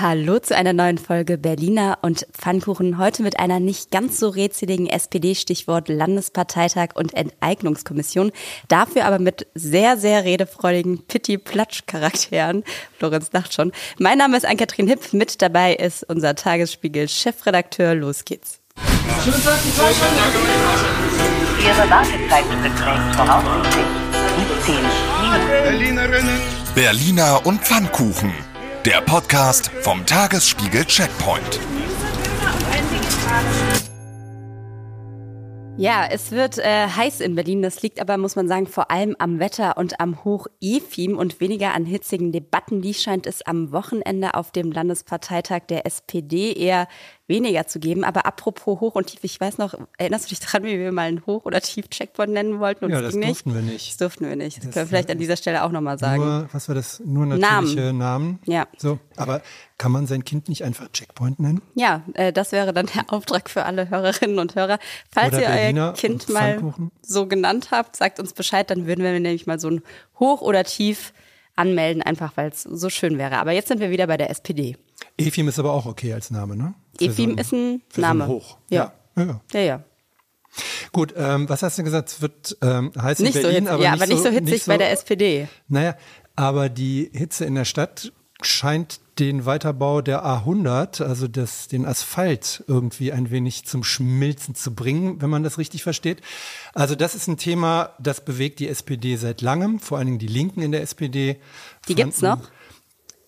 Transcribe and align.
Hallo 0.00 0.40
zu 0.40 0.56
einer 0.56 0.72
neuen 0.72 0.98
Folge 0.98 1.38
Berliner 1.38 1.98
und 2.02 2.26
Pfannkuchen. 2.32 2.98
Heute 2.98 3.22
mit 3.22 3.38
einer 3.38 3.60
nicht 3.60 3.92
ganz 3.92 4.18
so 4.18 4.28
rätseligen 4.28 4.88
SPD-Stichwort 4.88 5.88
Landesparteitag 5.88 6.96
und 6.96 7.14
Enteignungskommission. 7.14 8.32
Dafür 8.66 9.04
aber 9.04 9.20
mit 9.20 9.46
sehr, 9.54 9.96
sehr 9.96 10.24
redefreudigen 10.24 11.06
Pitti-Platsch-Charakteren. 11.06 12.64
Lorenz 12.98 13.30
lacht 13.30 13.54
schon. 13.54 13.70
Mein 14.00 14.18
Name 14.18 14.36
ist 14.36 14.44
Ann-Kathrin 14.44 14.88
Hipp. 14.88 15.12
Mit 15.12 15.40
dabei 15.40 15.74
ist 15.74 16.02
unser 16.02 16.34
Tagesspiegel-Chefredakteur. 16.34 17.94
Los 17.94 18.24
geht's. 18.24 18.58
Ihre 21.60 21.88
Wartezeit 21.88 22.44
beträgt 22.50 23.14
voraussichtlich 23.14 23.86
17 24.66 24.74
Minuten. 25.94 26.40
Berliner 26.74 27.46
und 27.46 27.60
Pfannkuchen. 27.60 28.32
Der 28.84 29.00
Podcast 29.00 29.70
vom 29.80 30.04
Tagesspiegel 30.04 30.84
Checkpoint. 30.84 31.58
Ja, 35.78 36.06
es 36.10 36.30
wird 36.32 36.58
äh, 36.58 36.88
heiß 36.88 37.20
in 37.20 37.34
Berlin. 37.34 37.62
Das 37.62 37.80
liegt 37.80 37.98
aber, 37.98 38.18
muss 38.18 38.36
man 38.36 38.46
sagen, 38.46 38.66
vor 38.66 38.90
allem 38.90 39.16
am 39.18 39.38
Wetter 39.38 39.78
und 39.78 40.00
am 40.00 40.22
Hoch-EFIM 40.22 41.16
und 41.16 41.40
weniger 41.40 41.72
an 41.72 41.86
hitzigen 41.86 42.30
Debatten. 42.30 42.82
Die 42.82 42.92
scheint 42.92 43.26
es 43.26 43.40
am 43.40 43.72
Wochenende 43.72 44.34
auf 44.34 44.52
dem 44.52 44.70
Landesparteitag 44.70 45.62
der 45.70 45.86
SPD 45.86 46.52
eher 46.52 46.86
weniger 47.26 47.66
zu 47.66 47.78
geben. 47.78 48.04
Aber 48.04 48.26
apropos 48.26 48.80
Hoch 48.80 48.94
und 48.94 49.06
Tief, 49.06 49.20
ich 49.22 49.40
weiß 49.40 49.58
noch, 49.58 49.74
erinnerst 49.98 50.26
du 50.26 50.28
dich 50.30 50.40
daran, 50.40 50.64
wie 50.64 50.78
wir 50.78 50.92
mal 50.92 51.02
einen 51.02 51.24
Hoch- 51.26 51.44
oder 51.44 51.60
Tief-Checkpoint 51.60 52.32
nennen 52.32 52.60
wollten? 52.60 52.84
Und 52.84 52.90
ja, 52.90 53.00
das, 53.00 53.12
ging 53.12 53.22
durften 53.22 53.50
nicht? 53.50 53.64
wir 53.64 53.72
nicht. 53.72 53.90
Das 53.90 53.96
durften 53.96 54.28
wir 54.28 54.36
nicht. 54.36 54.58
Das, 54.58 54.64
Das, 54.64 54.74
können 54.74 54.84
wir 54.84 54.88
vielleicht 54.88 55.10
an 55.10 55.18
dieser 55.18 55.36
Stelle 55.36 55.64
auch 55.64 55.70
nochmal 55.70 55.98
sagen. 55.98 56.24
Nur, 56.24 56.48
was 56.52 56.68
war 56.68 56.74
das? 56.74 57.00
Nur 57.04 57.26
natürliche 57.26 57.92
Namen. 57.92 58.40
Ja. 58.44 58.66
So, 58.76 58.98
aber 59.16 59.42
kann 59.78 59.92
man 59.92 60.06
sein 60.06 60.24
Kind 60.24 60.48
nicht 60.48 60.64
einfach 60.64 60.88
Checkpoint 60.92 61.40
nennen? 61.40 61.62
Ja, 61.74 62.02
äh, 62.14 62.32
das 62.32 62.52
wäre 62.52 62.72
dann 62.72 62.86
der 62.86 63.12
Auftrag 63.12 63.48
für 63.48 63.64
alle 63.64 63.88
Hörerinnen 63.88 64.38
und 64.38 64.54
Hörer. 64.54 64.78
Falls 65.10 65.34
Oder 65.34 65.42
ihr 65.42 65.48
Berliner 65.48 65.86
euer 65.86 65.94
Kind 65.94 66.28
mal 66.28 66.74
so 67.02 67.26
genannt 67.26 67.68
habt, 67.70 67.96
sagt 67.96 68.20
uns 68.20 68.32
Bescheid, 68.34 68.68
dann 68.70 68.86
würden 68.86 69.02
wir 69.02 69.12
nämlich 69.12 69.46
mal 69.46 69.58
so 69.58 69.68
ein 69.68 69.82
Hoch 70.18 70.42
oder 70.42 70.64
Tief 70.64 71.12
anmelden, 71.56 72.02
einfach 72.02 72.36
weil 72.36 72.50
es 72.50 72.62
so 72.62 72.90
schön 72.90 73.18
wäre. 73.18 73.38
Aber 73.38 73.52
jetzt 73.52 73.68
sind 73.68 73.80
wir 73.80 73.90
wieder 73.90 74.06
bei 74.06 74.16
der 74.16 74.30
SPD. 74.30 74.76
Efim 75.16 75.48
ist 75.48 75.58
aber 75.58 75.72
auch 75.72 75.86
okay 75.86 76.12
als 76.12 76.30
Name, 76.30 76.56
ne? 76.56 76.74
Efim 77.00 77.32
so 77.32 77.36
ist 77.36 77.52
ein 77.52 77.82
Name. 77.96 78.26
So 78.26 78.32
Hoch. 78.32 78.58
Ja. 78.68 78.92
Ja. 79.16 79.24
ja. 79.24 79.40
Ja, 79.52 79.60
ja. 79.60 79.84
Gut, 80.92 81.14
ähm, 81.16 81.48
was 81.48 81.62
hast 81.62 81.78
du 81.78 81.82
gesagt? 81.82 82.10
Es 82.10 82.22
wird 82.22 82.56
ähm, 82.62 82.92
heiß 83.00 83.18
Nicht 83.18 83.34
in 83.36 83.42
so 83.42 83.48
Berlin, 83.48 83.64
hitzig, 83.64 83.72
aber, 83.72 83.82
ja, 83.82 83.92
nicht 83.92 84.02
aber 84.02 84.12
nicht 84.12 84.22
so 84.22 84.30
hitzig 84.30 84.52
nicht 84.52 84.66
bei 84.66 84.78
der 84.78 84.92
SPD. 84.92 85.48
Naja, 85.68 85.96
aber 86.36 86.68
die 86.68 87.10
Hitze 87.12 87.44
in 87.44 87.54
der 87.54 87.64
Stadt 87.64 88.12
scheint 88.42 89.00
den 89.18 89.46
Weiterbau 89.46 90.00
der 90.00 90.24
A100, 90.24 91.02
also 91.02 91.28
das, 91.28 91.68
den 91.68 91.86
Asphalt 91.86 92.64
irgendwie 92.66 93.12
ein 93.12 93.30
wenig 93.30 93.64
zum 93.64 93.84
Schmilzen 93.84 94.54
zu 94.54 94.74
bringen, 94.74 95.22
wenn 95.22 95.30
man 95.30 95.44
das 95.44 95.58
richtig 95.58 95.82
versteht. 95.82 96.20
Also 96.74 96.96
das 96.96 97.14
ist 97.14 97.28
ein 97.28 97.36
Thema, 97.36 97.94
das 98.00 98.24
bewegt 98.24 98.58
die 98.58 98.68
SPD 98.68 99.16
seit 99.16 99.40
langem, 99.40 99.78
vor 99.78 99.98
allen 99.98 100.06
Dingen 100.08 100.18
die 100.18 100.26
Linken 100.26 100.62
in 100.62 100.72
der 100.72 100.82
SPD. 100.82 101.40
Die 101.88 101.94
gibt's 101.94 102.22
noch? 102.22 102.40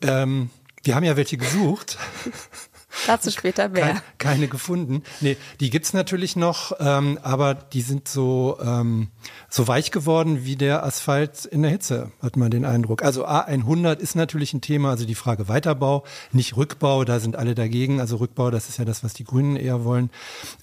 Ähm, 0.03 0.51
wir 0.83 0.97
haben 0.97 1.05
ja 1.05 1.17
welche 1.17 1.37
gesucht. 1.37 1.99
Dazu 3.07 3.31
später 3.31 3.69
mehr. 3.69 3.87
Kein, 3.87 4.01
keine 4.19 4.49
gefunden. 4.49 5.03
Nee, 5.21 5.37
die 5.61 5.71
gibt's 5.71 5.93
natürlich 5.93 6.37
noch, 6.37 6.73
ähm, 6.81 7.19
aber 7.23 7.55
die 7.55 7.83
sind 7.83 8.09
so, 8.09 8.59
ähm, 8.63 9.09
so 9.49 9.69
weich 9.69 9.91
geworden 9.91 10.45
wie 10.45 10.57
der 10.57 10.85
Asphalt 10.85 11.45
in 11.45 11.63
der 11.63 11.71
Hitze, 11.71 12.11
hat 12.23 12.37
man 12.37 12.51
den 12.51 12.65
Eindruck. 12.65 13.03
Also 13.03 13.27
A100 13.27 13.99
ist 13.99 14.15
natürlich 14.15 14.55
ein 14.55 14.61
Thema, 14.61 14.91
also 14.91 15.05
die 15.05 15.15
Frage 15.15 15.49
Weiterbau, 15.49 16.05
nicht 16.33 16.57
Rückbau, 16.57 17.05
da 17.05 17.21
sind 17.21 17.37
alle 17.37 17.55
dagegen. 17.55 18.01
Also 18.01 18.17
Rückbau, 18.17 18.51
das 18.51 18.69
ist 18.69 18.79
ja 18.79 18.85
das, 18.85 19.05
was 19.05 19.15
die 19.15 19.25
Grünen 19.25 19.57
eher 19.57 19.85
wollen. 19.85 20.11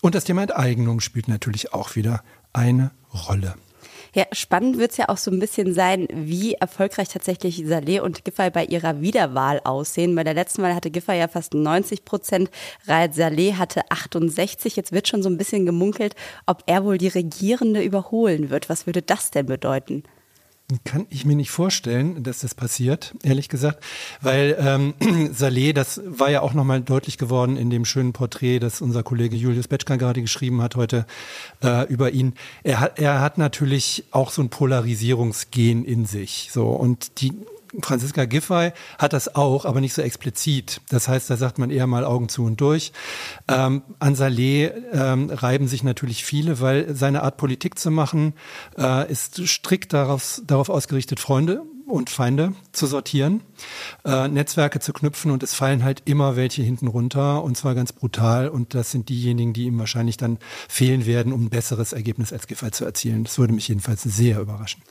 Und 0.02 0.16
das 0.16 0.24
Thema 0.24 0.44
Enteignung 0.44 1.00
spielt 1.00 1.28
natürlich 1.28 1.74
auch 1.74 1.96
wieder 1.96 2.24
eine 2.54 2.92
Rolle. 3.28 3.56
Ja, 4.16 4.26
spannend 4.32 4.78
wird's 4.78 4.98
ja 4.98 5.10
auch 5.10 5.18
so 5.18 5.32
ein 5.32 5.40
bisschen 5.40 5.74
sein, 5.74 6.08
wie 6.14 6.54
erfolgreich 6.54 7.10
tatsächlich 7.10 7.64
Saleh 7.66 8.00
und 8.00 8.24
Giffey 8.24 8.52
bei 8.52 8.64
ihrer 8.66 9.02
Wiederwahl 9.02 9.60
aussehen. 9.64 10.14
Bei 10.14 10.24
der 10.24 10.36
letzten 10.36 10.62
Wahl 10.62 10.76
hatte 10.76 10.92
Giffey 10.92 11.18
ja 11.18 11.28
fast 11.28 11.56
90 11.56 12.06
Prozent, 12.06 12.52
Raed 12.86 13.16
Saleh 13.16 13.56
hatte 13.56 13.82
68. 13.90 14.76
Jetzt 14.76 14.92
wird 14.92 15.08
schon 15.08 15.24
so 15.24 15.30
ein 15.30 15.38
bisschen 15.38 15.66
gemunkelt, 15.66 16.16
ob 16.46 16.62
er 16.68 16.86
wohl 16.86 17.00
die 17.00 17.08
Regierende 17.08 17.82
überholen 17.82 18.52
wird. 18.52 18.70
Was 18.70 18.86
würde 18.86 19.02
das 19.02 19.32
denn 19.32 19.48
bedeuten? 19.48 20.04
Kann 20.86 21.06
ich 21.10 21.26
mir 21.26 21.36
nicht 21.36 21.52
vorstellen, 21.52 22.24
dass 22.24 22.40
das 22.40 22.56
passiert, 22.56 23.14
ehrlich 23.22 23.50
gesagt, 23.50 23.84
weil 24.22 24.56
ähm, 24.60 24.94
Saleh, 25.34 25.74
das 25.74 26.02
war 26.06 26.32
ja 26.32 26.42
auch 26.42 26.54
nochmal 26.54 26.82
deutlich 26.82 27.18
geworden 27.18 27.58
in 27.58 27.70
dem 27.70 27.86
schönen 27.86 28.14
Porträt, 28.14 28.60
das 28.60 28.82
unser 28.82 29.04
Kollege 29.04 29.36
Julius 29.36 29.68
Betschka 29.68 29.98
gerade 29.98 30.22
geschrieben 30.22 30.62
hat 30.62 30.76
heute 30.76 31.06
äh, 31.62 31.86
über 31.92 32.12
ihn. 32.12 32.34
Er 32.64 32.80
hat, 32.80 32.98
er 32.98 33.20
hat 33.20 33.38
natürlich 33.38 34.06
auch 34.12 34.32
so 34.32 34.42
ein 34.42 34.50
Polarisierungsgen 34.50 35.84
in 35.84 36.06
sich, 36.06 36.50
so 36.52 36.70
und 36.70 37.22
die 37.22 37.34
Franziska 37.82 38.26
Giffey 38.26 38.72
hat 38.98 39.14
das 39.14 39.36
auch, 39.36 39.66
aber 39.66 39.82
nicht 39.82 39.94
so 39.94 40.02
explizit. 40.02 40.82
Das 40.90 41.08
heißt, 41.08 41.30
da 41.30 41.38
sagt 41.38 41.58
man 41.58 41.70
eher 41.70 41.88
mal 41.88 42.06
Augen 42.06 42.30
zu 42.30 42.44
und 42.46 42.62
durch. 42.62 42.92
Ähm, 43.48 43.82
an 44.00 44.16
Saleh 44.16 44.72
ähm, 44.92 45.30
reiben 45.30 45.68
sich 45.68 45.84
natürlich 45.84 46.24
viele, 46.24 46.62
weil 46.62 46.96
seine 46.96 47.24
Art 47.24 47.38
Politik 47.38 47.80
zu 47.80 47.92
machen 47.92 48.34
äh, 48.78 49.12
ist 49.12 49.48
strikt 49.48 49.94
darauf, 49.94 50.42
darauf 50.46 50.70
ausgerichtet, 50.70 51.20
Freunde 51.20 51.64
und 51.86 52.10
Feinde 52.10 52.54
zu 52.72 52.88
sortieren, 52.88 53.42
äh, 54.06 54.28
Netzwerke 54.28 54.80
zu 54.80 54.94
knüpfen 54.94 55.32
und 55.32 55.44
es 55.44 55.54
fallen 55.54 55.84
halt 55.84 56.02
immer 56.06 56.36
welche 56.36 56.62
hinten 56.62 56.88
runter 56.88 57.44
und 57.44 57.58
zwar 57.58 57.76
ganz 57.76 57.92
brutal 57.92 58.50
und 58.50 58.74
das 58.74 58.92
sind 58.92 59.10
diejenigen, 59.10 59.54
die 59.54 59.66
ihm 59.66 59.80
wahrscheinlich 59.80 60.18
dann 60.18 60.38
fehlen 60.70 61.06
werden, 61.06 61.34
um 61.34 61.46
ein 61.46 61.50
besseres 61.50 61.94
Ergebnis 61.94 62.32
als 62.32 62.48
Giffey 62.48 62.72
zu 62.72 62.86
erzielen. 62.86 63.26
Das 63.26 63.38
würde 63.38 63.54
mich 63.54 63.68
jedenfalls 63.68 64.04
sehr 64.04 64.40
überraschen. 64.40 64.82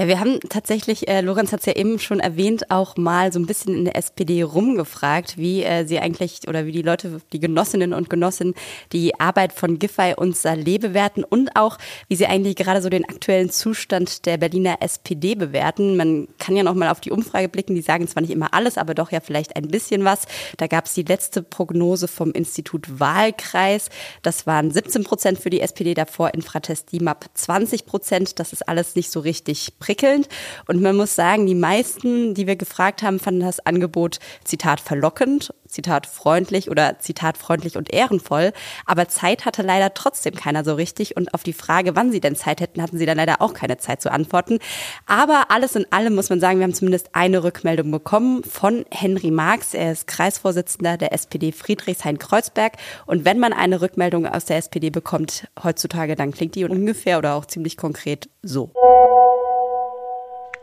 Ja, 0.00 0.06
wir 0.06 0.20
haben 0.20 0.38
tatsächlich, 0.48 1.08
äh, 1.08 1.22
Lorenz 1.22 1.50
hat 1.50 1.58
es 1.58 1.66
ja 1.66 1.72
eben 1.72 1.98
schon 1.98 2.20
erwähnt, 2.20 2.70
auch 2.70 2.96
mal 2.96 3.32
so 3.32 3.40
ein 3.40 3.46
bisschen 3.46 3.74
in 3.74 3.84
der 3.84 3.96
SPD 3.96 4.44
rumgefragt, 4.44 5.36
wie 5.36 5.64
äh, 5.64 5.86
sie 5.86 5.98
eigentlich 5.98 6.46
oder 6.46 6.66
wie 6.66 6.70
die 6.70 6.82
Leute, 6.82 7.20
die 7.32 7.40
Genossinnen 7.40 7.92
und 7.92 8.08
Genossen 8.08 8.54
die 8.92 9.18
Arbeit 9.18 9.52
von 9.52 9.80
Giffey 9.80 10.14
und 10.16 10.36
Saleh 10.36 10.78
bewerten 10.78 11.24
und 11.24 11.56
auch, 11.56 11.78
wie 12.06 12.14
sie 12.14 12.26
eigentlich 12.26 12.54
gerade 12.54 12.80
so 12.80 12.88
den 12.88 13.08
aktuellen 13.08 13.50
Zustand 13.50 14.24
der 14.26 14.36
Berliner 14.36 14.76
SPD 14.82 15.34
bewerten. 15.34 15.96
Man 15.96 16.28
kann 16.38 16.54
ja 16.54 16.62
noch 16.62 16.74
mal 16.74 16.90
auf 16.90 17.00
die 17.00 17.10
Umfrage 17.10 17.48
blicken, 17.48 17.74
die 17.74 17.82
sagen 17.82 18.06
zwar 18.06 18.20
nicht 18.20 18.30
immer 18.30 18.54
alles, 18.54 18.78
aber 18.78 18.94
doch 18.94 19.10
ja 19.10 19.18
vielleicht 19.18 19.56
ein 19.56 19.66
bisschen 19.66 20.04
was. 20.04 20.26
Da 20.58 20.68
gab 20.68 20.86
es 20.86 20.94
die 20.94 21.02
letzte 21.02 21.42
Prognose 21.42 22.06
vom 22.06 22.30
Institut 22.30 23.00
Wahlkreis. 23.00 23.90
Das 24.22 24.46
waren 24.46 24.70
17 24.70 25.02
Prozent 25.02 25.40
für 25.40 25.50
die 25.50 25.60
SPD, 25.60 25.94
davor 25.94 26.34
in 26.34 26.42
Fratest 26.42 26.92
DIMAP 26.92 27.30
20 27.34 27.84
Prozent. 27.84 28.38
Das 28.38 28.52
ist 28.52 28.68
alles 28.68 28.94
nicht 28.94 29.10
so 29.10 29.18
richtig 29.18 29.72
prickelnd. 29.88 30.28
Und 30.66 30.82
man 30.82 30.96
muss 30.96 31.14
sagen, 31.14 31.46
die 31.46 31.54
meisten, 31.54 32.34
die 32.34 32.46
wir 32.46 32.56
gefragt 32.56 33.02
haben, 33.02 33.18
fanden 33.18 33.40
das 33.40 33.64
Angebot, 33.64 34.18
Zitat, 34.44 34.80
verlockend, 34.80 35.54
Zitat, 35.66 36.06
freundlich 36.06 36.70
oder 36.70 36.98
Zitat, 36.98 37.38
freundlich 37.38 37.76
und 37.76 37.92
ehrenvoll. 37.92 38.52
Aber 38.84 39.08
Zeit 39.08 39.46
hatte 39.46 39.62
leider 39.62 39.94
trotzdem 39.94 40.34
keiner 40.34 40.62
so 40.62 40.74
richtig. 40.74 41.16
Und 41.16 41.32
auf 41.32 41.42
die 41.42 41.54
Frage, 41.54 41.96
wann 41.96 42.12
sie 42.12 42.20
denn 42.20 42.36
Zeit 42.36 42.60
hätten, 42.60 42.82
hatten 42.82 42.98
sie 42.98 43.06
dann 43.06 43.16
leider 43.16 43.40
auch 43.40 43.54
keine 43.54 43.78
Zeit 43.78 44.02
zu 44.02 44.12
antworten. 44.12 44.58
Aber 45.06 45.50
alles 45.50 45.74
in 45.74 45.90
allem 45.90 46.14
muss 46.14 46.28
man 46.28 46.40
sagen, 46.40 46.58
wir 46.58 46.64
haben 46.64 46.74
zumindest 46.74 47.14
eine 47.14 47.42
Rückmeldung 47.42 47.90
bekommen 47.90 48.44
von 48.44 48.84
Henry 48.90 49.30
Marx. 49.30 49.72
Er 49.72 49.92
ist 49.92 50.06
Kreisvorsitzender 50.06 50.98
der 50.98 51.14
SPD 51.14 51.52
Friedrichshain-Kreuzberg. 51.52 52.74
Und 53.06 53.24
wenn 53.24 53.38
man 53.38 53.54
eine 53.54 53.80
Rückmeldung 53.80 54.26
aus 54.26 54.44
der 54.44 54.58
SPD 54.58 54.90
bekommt 54.90 55.48
heutzutage, 55.62 56.14
dann 56.14 56.32
klingt 56.32 56.56
die 56.56 56.64
ungefähr 56.64 57.16
oder 57.16 57.34
auch 57.34 57.46
ziemlich 57.46 57.78
konkret 57.78 58.28
so. 58.42 58.70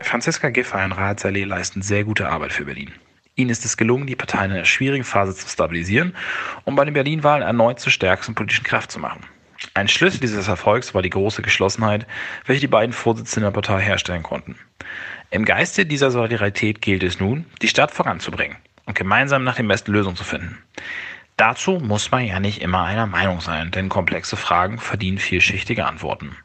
Franziska 0.06 0.50
Giffey 0.50 0.84
und 0.84 0.92
Raad 0.92 1.18
Saleh 1.18 1.42
leisten 1.42 1.82
sehr 1.82 2.04
gute 2.04 2.28
Arbeit 2.28 2.52
für 2.52 2.64
Berlin. 2.64 2.92
Ihnen 3.34 3.50
ist 3.50 3.64
es 3.64 3.76
gelungen, 3.76 4.06
die 4.06 4.14
Partei 4.14 4.44
in 4.44 4.52
einer 4.52 4.64
schwierigen 4.64 5.02
Phase 5.02 5.34
zu 5.34 5.48
stabilisieren 5.48 6.14
und 6.64 6.76
bei 6.76 6.84
den 6.84 6.94
Berlin-Wahlen 6.94 7.42
erneut 7.42 7.80
zur 7.80 7.90
stärksten 7.90 8.36
politischen 8.36 8.64
Kraft 8.64 8.92
zu 8.92 9.00
machen. 9.00 9.24
Ein 9.74 9.88
Schlüssel 9.88 10.20
dieses 10.20 10.46
Erfolgs 10.46 10.94
war 10.94 11.02
die 11.02 11.10
große 11.10 11.42
Geschlossenheit, 11.42 12.06
welche 12.44 12.60
die 12.60 12.66
beiden 12.68 12.92
Vorsitzenden 12.92 13.52
der 13.52 13.60
Partei 13.60 13.80
herstellen 13.80 14.22
konnten. 14.22 14.54
Im 15.30 15.44
Geiste 15.44 15.86
dieser 15.86 16.12
Solidarität 16.12 16.80
gilt 16.80 17.02
es 17.02 17.18
nun, 17.18 17.44
die 17.60 17.68
Stadt 17.68 17.90
voranzubringen 17.90 18.58
und 18.84 18.96
gemeinsam 18.96 19.42
nach 19.42 19.56
den 19.56 19.66
besten 19.66 19.90
Lösungen 19.90 20.16
zu 20.16 20.24
finden. 20.24 20.56
Dazu 21.36 21.80
muss 21.80 22.12
man 22.12 22.24
ja 22.24 22.38
nicht 22.38 22.62
immer 22.62 22.84
einer 22.84 23.06
Meinung 23.06 23.40
sein, 23.40 23.72
denn 23.72 23.88
komplexe 23.88 24.36
Fragen 24.36 24.78
verdienen 24.78 25.18
vielschichtige 25.18 25.84
Antworten. 25.84 26.36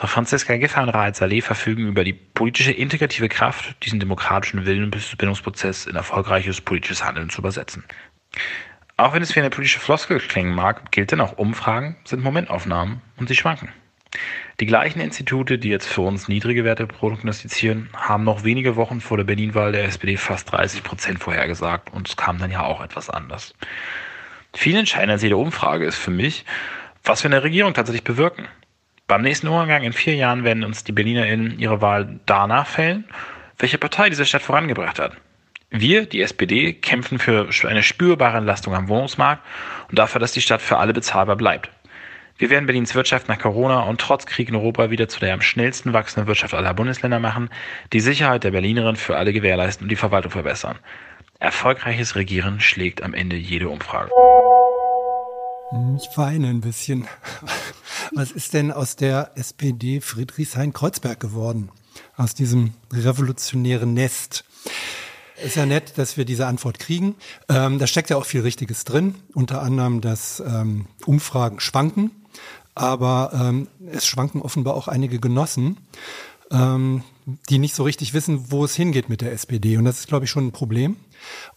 Doch 0.00 0.08
Franziska 0.08 0.56
Giffey 0.56 0.80
und 0.80 1.16
Saleh 1.16 1.40
verfügen 1.40 1.88
über 1.88 2.04
die 2.04 2.12
politische 2.12 2.70
integrative 2.70 3.28
Kraft, 3.28 3.74
diesen 3.84 3.98
demokratischen 3.98 4.64
Willensbildungsprozess 4.64 5.86
in 5.86 5.96
erfolgreiches 5.96 6.60
politisches 6.60 7.04
Handeln 7.04 7.30
zu 7.30 7.40
übersetzen. 7.40 7.82
Auch 8.96 9.12
wenn 9.12 9.22
es 9.22 9.34
wie 9.34 9.40
eine 9.40 9.50
politische 9.50 9.80
Floskel 9.80 10.20
klingen 10.20 10.54
mag, 10.54 10.92
gilt 10.92 11.10
dennoch, 11.10 11.36
Umfragen 11.36 11.96
sind 12.04 12.22
Momentaufnahmen 12.22 13.00
und 13.16 13.28
sie 13.28 13.34
schwanken. 13.34 13.70
Die 14.60 14.66
gleichen 14.66 15.00
Institute, 15.00 15.58
die 15.58 15.68
jetzt 15.68 15.88
für 15.88 16.02
uns 16.02 16.28
niedrige 16.28 16.62
Werte 16.62 16.86
prognostizieren, 16.86 17.90
haben 17.92 18.22
noch 18.22 18.44
wenige 18.44 18.76
Wochen 18.76 19.00
vor 19.00 19.16
der 19.16 19.24
Berlin-Wahl 19.24 19.72
der 19.72 19.82
SPD 19.82 20.16
fast 20.16 20.52
30 20.52 20.84
Prozent 20.84 21.18
vorhergesagt 21.18 21.92
und 21.92 22.08
es 22.08 22.16
kam 22.16 22.38
dann 22.38 22.52
ja 22.52 22.62
auch 22.62 22.80
etwas 22.80 23.10
anders. 23.10 23.52
Viel 24.54 24.76
entscheidender 24.76 25.14
als 25.14 25.22
jede 25.24 25.36
Umfrage 25.36 25.86
ist 25.86 25.98
für 25.98 26.12
mich, 26.12 26.44
was 27.02 27.24
wir 27.24 27.26
in 27.26 27.32
der 27.32 27.42
Regierung 27.42 27.74
tatsächlich 27.74 28.04
bewirken. 28.04 28.46
Beim 29.08 29.22
nächsten 29.22 29.48
Umgang 29.48 29.84
in 29.84 29.94
vier 29.94 30.16
Jahren 30.16 30.44
werden 30.44 30.64
uns 30.64 30.84
die 30.84 30.92
BerlinerInnen 30.92 31.58
ihre 31.58 31.80
Wahl 31.80 32.20
danach 32.26 32.66
fällen, 32.66 33.06
welche 33.58 33.78
Partei 33.78 34.10
diese 34.10 34.26
Stadt 34.26 34.42
vorangebracht 34.42 34.98
hat. 34.98 35.16
Wir, 35.70 36.04
die 36.04 36.20
SPD, 36.20 36.74
kämpfen 36.74 37.18
für 37.18 37.48
eine 37.64 37.82
spürbare 37.82 38.36
Entlastung 38.36 38.74
am 38.74 38.88
Wohnungsmarkt 38.88 39.42
und 39.88 39.98
dafür, 39.98 40.20
dass 40.20 40.32
die 40.32 40.42
Stadt 40.42 40.60
für 40.60 40.76
alle 40.76 40.92
bezahlbar 40.92 41.36
bleibt. 41.36 41.70
Wir 42.36 42.50
werden 42.50 42.66
Berlins 42.66 42.94
Wirtschaft 42.94 43.28
nach 43.28 43.38
Corona 43.38 43.80
und 43.80 43.98
trotz 43.98 44.26
Krieg 44.26 44.50
in 44.50 44.54
Europa 44.54 44.90
wieder 44.90 45.08
zu 45.08 45.20
der 45.20 45.32
am 45.32 45.40
schnellsten 45.40 45.94
wachsenden 45.94 46.28
Wirtschaft 46.28 46.52
aller 46.52 46.74
Bundesländer 46.74 47.18
machen, 47.18 47.48
die 47.94 48.00
Sicherheit 48.00 48.44
der 48.44 48.50
Berlinerin 48.50 48.96
für 48.96 49.16
alle 49.16 49.32
gewährleisten 49.32 49.86
und 49.86 49.88
die 49.88 49.96
Verwaltung 49.96 50.32
verbessern. 50.32 50.78
Erfolgreiches 51.38 52.14
Regieren 52.14 52.60
schlägt 52.60 53.02
am 53.02 53.14
Ende 53.14 53.36
jede 53.36 53.70
Umfrage. 53.70 54.10
Ich 55.70 56.16
weine 56.16 56.48
ein 56.48 56.62
bisschen. 56.62 57.06
Was 58.14 58.30
ist 58.30 58.54
denn 58.54 58.72
aus 58.72 58.96
der 58.96 59.32
SPD 59.34 60.00
Friedrichshain-Kreuzberg 60.00 61.20
geworden? 61.20 61.68
Aus 62.16 62.34
diesem 62.34 62.72
revolutionären 62.90 63.92
Nest? 63.92 64.44
Ist 65.44 65.56
ja 65.56 65.66
nett, 65.66 65.98
dass 65.98 66.16
wir 66.16 66.24
diese 66.24 66.46
Antwort 66.46 66.78
kriegen. 66.78 67.16
Ähm, 67.50 67.78
da 67.78 67.86
steckt 67.86 68.08
ja 68.08 68.16
auch 68.16 68.24
viel 68.24 68.40
Richtiges 68.40 68.84
drin, 68.84 69.16
unter 69.34 69.60
anderem, 69.60 70.00
dass 70.00 70.40
ähm, 70.40 70.86
Umfragen 71.04 71.60
schwanken, 71.60 72.12
aber 72.74 73.30
ähm, 73.34 73.68
es 73.92 74.06
schwanken 74.06 74.40
offenbar 74.40 74.74
auch 74.74 74.88
einige 74.88 75.20
Genossen, 75.20 75.76
ähm, 76.50 77.04
die 77.50 77.58
nicht 77.58 77.74
so 77.74 77.82
richtig 77.82 78.14
wissen, 78.14 78.50
wo 78.50 78.64
es 78.64 78.74
hingeht 78.74 79.10
mit 79.10 79.20
der 79.20 79.32
SPD. 79.32 79.76
Und 79.76 79.84
das 79.84 80.00
ist, 80.00 80.08
glaube 80.08 80.24
ich, 80.24 80.30
schon 80.30 80.46
ein 80.46 80.52
Problem. 80.52 80.96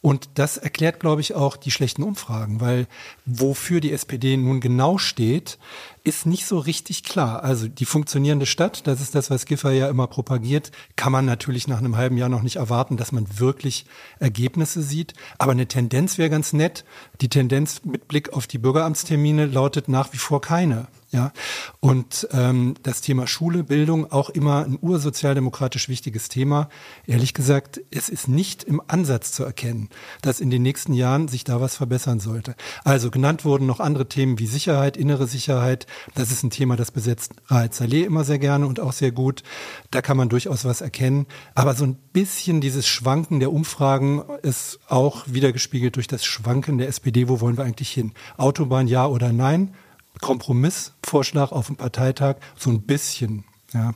Und 0.02 0.30
das 0.36 0.58
erklärt, 0.58 1.00
glaube 1.00 1.22
ich, 1.22 1.36
auch 1.36 1.58
die 1.58 1.72
schlechten 1.72 2.04
Umfragen, 2.04 2.62
weil 2.62 2.88
wofür 3.26 3.82
die 3.82 3.92
SPD 3.92 4.38
nun 4.38 4.60
genau 4.60 4.98
steht, 4.98 5.58
ist 6.04 6.26
nicht 6.26 6.46
so 6.46 6.58
richtig 6.58 7.04
klar. 7.04 7.44
Also 7.44 7.68
die 7.68 7.86
funktionierende 7.86 8.46
Stadt, 8.46 8.88
das 8.88 9.02
ist 9.02 9.14
das, 9.14 9.30
was 9.30 9.46
Giffer 9.46 9.72
ja 9.72 9.90
immer 9.90 10.08
propagiert, 10.08 10.72
kann 10.96 11.12
man 11.12 11.26
natürlich 11.26 11.68
nach 11.68 11.78
einem 11.78 11.98
halben 11.98 12.18
Jahr 12.18 12.30
noch 12.30 12.42
nicht 12.42 12.56
erwarten, 12.56 12.98
dass 12.98 13.12
man 13.12 13.40
wirklich 13.40 13.86
Ergebnisse 14.20 14.82
sieht. 14.82 15.14
Aber 15.38 15.52
eine 15.52 15.68
Tendenz 15.68 16.18
wäre 16.18 16.30
ganz 16.30 16.54
nett. 16.54 16.86
Die 17.22 17.30
Tendenz 17.30 17.82
mit 17.84 18.08
Blick 18.08 18.34
auf 18.34 18.48
die 18.48 18.58
Bürgeramtstermine 18.58 19.46
lautet 19.46 19.88
nach 19.88 20.14
wie 20.14 20.18
vor 20.18 20.42
keine. 20.42 20.88
Ja, 21.14 21.34
und 21.82 22.30
ähm, 22.32 22.76
das 22.84 23.02
Thema 23.02 23.28
Schule, 23.28 23.66
Bildung 23.66 24.10
auch 24.14 24.30
immer 24.30 24.64
ein 24.64 24.80
ursozialdemokratisch 24.82 25.90
wichtiges 25.90 26.30
Thema. 26.30 26.70
Ehrlich 27.06 27.34
gesagt, 27.34 27.82
es 27.92 28.08
ist 28.08 28.30
nicht 28.30 28.64
im 28.64 28.82
Ansatz 28.88 29.34
zu 29.34 29.44
erkennen, 29.44 29.90
dass 30.22 30.40
in 30.40 30.50
den 30.50 30.62
nächsten 30.62 30.94
Jahren 30.94 31.28
sich 31.28 31.44
da 31.44 31.60
was 31.60 31.76
verbessern 31.76 32.22
sollte. 32.22 32.56
Also 32.86 33.12
genannt 33.12 33.44
wurden 33.44 33.66
noch 33.66 33.82
andere 33.82 34.08
Themen 34.08 34.40
wie 34.40 34.48
Sicherheit, 34.48 34.96
innere 34.96 35.28
Sicherheit. 35.28 35.86
Das 36.16 36.32
ist 36.32 36.44
ein 36.44 36.50
Thema, 36.50 36.78
das 36.78 36.92
besetzt 36.92 37.34
Raed 37.48 37.74
Saleh 37.74 38.04
immer 38.06 38.24
sehr 38.24 38.40
gerne 38.40 38.66
und 38.66 38.80
auch 38.80 38.94
sehr 38.94 39.12
gut. 39.12 39.44
Da 39.92 40.02
kann 40.02 40.16
man 40.16 40.30
durchaus 40.30 40.64
was 40.64 40.80
erkennen. 40.80 41.26
Aber 41.56 41.74
so 41.74 41.84
ein 41.84 41.96
bisschen 42.14 42.62
dieses 42.62 42.88
Schwanken 42.88 43.42
der 43.42 43.52
Umfragen 43.52 44.24
ist 44.44 44.80
auch 44.88 45.26
wiedergespiegelt 45.28 45.98
durch 45.98 46.08
das 46.08 46.24
Schwanken 46.24 46.78
der 46.78 46.88
SPD. 46.88 47.28
Wo 47.28 47.42
wollen 47.42 47.58
wir 47.58 47.66
eigentlich 47.66 47.92
hin? 47.92 48.14
Autobahn 48.38 48.88
ja 48.88 49.08
oder 49.08 49.34
nein? 49.34 49.74
Kompromissvorschlag 50.22 51.52
auf 51.52 51.68
dem 51.68 51.76
Parteitag 51.76 52.38
so 52.58 52.70
ein 52.70 52.84
bisschen. 52.84 53.44
Ja, 53.74 53.94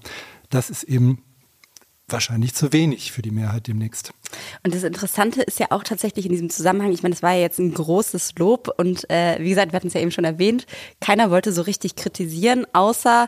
das 0.49 0.69
ist 0.69 0.83
eben 0.83 1.23
wahrscheinlich 2.07 2.53
zu 2.53 2.71
wenig 2.71 3.11
für 3.11 3.21
die 3.21 3.31
Mehrheit 3.31 3.67
demnächst. 3.67 4.11
Und 4.63 4.75
das 4.75 4.83
Interessante 4.83 5.41
ist 5.41 5.59
ja 5.59 5.67
auch 5.71 5.83
tatsächlich 5.83 6.25
in 6.25 6.31
diesem 6.31 6.49
Zusammenhang, 6.49 6.91
ich 6.91 7.01
meine, 7.01 7.15
das 7.15 7.23
war 7.23 7.33
ja 7.33 7.41
jetzt 7.41 7.59
ein 7.59 7.73
großes 7.73 8.35
Lob 8.37 8.69
und 8.77 9.09
äh, 9.09 9.37
wie 9.39 9.49
gesagt, 9.49 9.71
wir 9.71 9.77
hatten 9.77 9.87
es 9.87 9.93
ja 9.93 10.01
eben 10.01 10.11
schon 10.11 10.25
erwähnt, 10.25 10.67
keiner 11.01 11.31
wollte 11.31 11.51
so 11.51 11.63
richtig 11.63 11.95
kritisieren, 11.95 12.67
außer 12.73 13.27